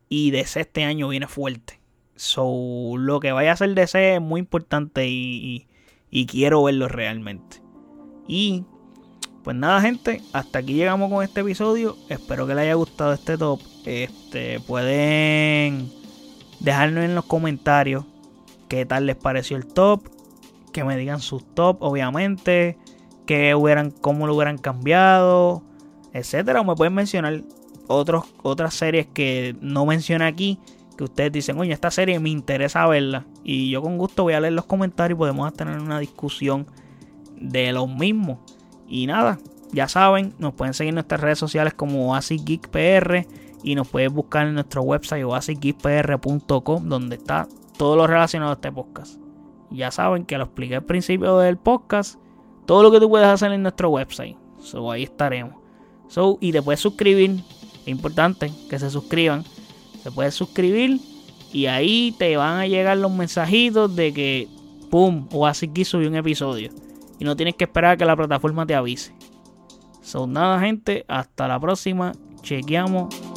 Y 0.08 0.30
DC 0.30 0.60
este 0.60 0.84
año 0.84 1.08
viene 1.08 1.26
fuerte. 1.26 1.80
So, 2.16 2.94
lo 2.96 3.20
que 3.20 3.32
vaya 3.32 3.50
a 3.50 3.52
hacer 3.52 3.74
DC 3.74 4.14
es 4.14 4.20
muy 4.22 4.40
importante 4.40 5.06
y, 5.06 5.66
y 6.10 6.24
quiero 6.24 6.64
verlo 6.64 6.88
realmente. 6.88 7.60
Y 8.26 8.64
pues 9.44 9.54
nada, 9.54 9.82
gente, 9.82 10.22
hasta 10.32 10.60
aquí 10.60 10.72
llegamos 10.72 11.12
con 11.12 11.22
este 11.22 11.42
episodio. 11.42 11.98
Espero 12.08 12.46
que 12.46 12.54
les 12.54 12.62
haya 12.62 12.74
gustado 12.74 13.12
este 13.12 13.36
top. 13.36 13.60
Este, 13.84 14.60
pueden 14.60 15.92
dejarnos 16.58 17.04
en 17.04 17.14
los 17.14 17.26
comentarios 17.26 18.06
qué 18.70 18.86
tal 18.86 19.04
les 19.04 19.16
pareció 19.16 19.56
el 19.56 19.66
top, 19.66 20.08
que 20.72 20.84
me 20.84 20.96
digan 20.96 21.20
sus 21.20 21.44
top, 21.54 21.82
obviamente, 21.82 22.78
que 23.26 23.54
hubieran, 23.56 23.90
cómo 23.90 24.28
lo 24.28 24.36
hubieran 24.36 24.58
cambiado, 24.58 25.64
etcétera. 26.14 26.60
O 26.60 26.64
me 26.64 26.76
pueden 26.76 26.94
mencionar 26.94 27.42
otros, 27.88 28.24
otras 28.42 28.72
series 28.72 29.08
que 29.08 29.56
no 29.60 29.86
mencioné 29.86 30.24
aquí, 30.24 30.60
que 30.96 31.02
ustedes 31.02 31.32
dicen, 31.32 31.58
oye, 31.58 31.72
esta 31.72 31.90
serie 31.90 32.20
me 32.20 32.30
interesa 32.30 32.86
verla. 32.86 33.26
Y 33.42 33.70
yo 33.70 33.82
con 33.82 33.98
gusto 33.98 34.22
voy 34.22 34.34
a 34.34 34.40
leer 34.40 34.52
los 34.52 34.66
comentarios 34.66 35.16
y 35.16 35.18
podemos 35.18 35.52
tener 35.52 35.80
una 35.80 35.98
discusión 35.98 36.68
de 37.40 37.72
los 37.72 37.88
mismos. 37.88 38.38
Y 38.86 39.08
nada, 39.08 39.40
ya 39.72 39.88
saben, 39.88 40.32
nos 40.38 40.54
pueden 40.54 40.74
seguir 40.74 40.90
en 40.90 40.94
nuestras 40.96 41.20
redes 41.20 41.40
sociales 41.40 41.74
como 41.74 42.14
AsiGeekPR 42.14 43.26
y 43.64 43.74
nos 43.74 43.88
pueden 43.88 44.14
buscar 44.14 44.46
en 44.46 44.54
nuestro 44.54 44.82
website 44.82 45.24
oasisgeekpr.com 45.24 46.88
donde 46.88 47.16
está 47.16 47.48
todo 47.80 47.96
lo 47.96 48.06
relacionado 48.06 48.50
a 48.50 48.54
este 48.56 48.70
podcast. 48.70 49.18
Ya 49.70 49.90
saben 49.90 50.26
que 50.26 50.36
lo 50.36 50.44
expliqué 50.44 50.76
al 50.76 50.84
principio 50.84 51.38
del 51.38 51.56
podcast. 51.56 52.20
Todo 52.66 52.82
lo 52.82 52.90
que 52.90 53.00
tú 53.00 53.08
puedes 53.08 53.26
hacer 53.26 53.52
en 53.52 53.62
nuestro 53.62 53.88
website. 53.88 54.36
So, 54.58 54.92
ahí 54.92 55.04
estaremos. 55.04 55.54
So, 56.06 56.36
y 56.42 56.52
te 56.52 56.60
puedes 56.60 56.80
suscribir. 56.80 57.42
Es 57.80 57.88
importante 57.88 58.52
que 58.68 58.78
se 58.78 58.90
suscriban. 58.90 59.44
Se 60.02 60.10
puede 60.10 60.30
suscribir. 60.30 61.00
Y 61.54 61.66
ahí 61.66 62.14
te 62.18 62.36
van 62.36 62.58
a 62.58 62.66
llegar 62.66 62.98
los 62.98 63.12
mensajitos 63.12 63.96
de 63.96 64.12
que, 64.12 64.48
¡pum! 64.90 65.26
O 65.32 65.46
así 65.46 65.66
que 65.66 65.86
subió 65.86 66.10
un 66.10 66.16
episodio. 66.16 66.70
Y 67.18 67.24
no 67.24 67.34
tienes 67.34 67.54
que 67.54 67.64
esperar 67.64 67.92
a 67.92 67.96
que 67.96 68.04
la 68.04 68.14
plataforma 68.14 68.66
te 68.66 68.74
avise. 68.74 69.14
So, 70.02 70.26
nada, 70.26 70.60
gente. 70.60 71.06
Hasta 71.08 71.48
la 71.48 71.58
próxima. 71.58 72.12
Chequeamos. 72.42 73.29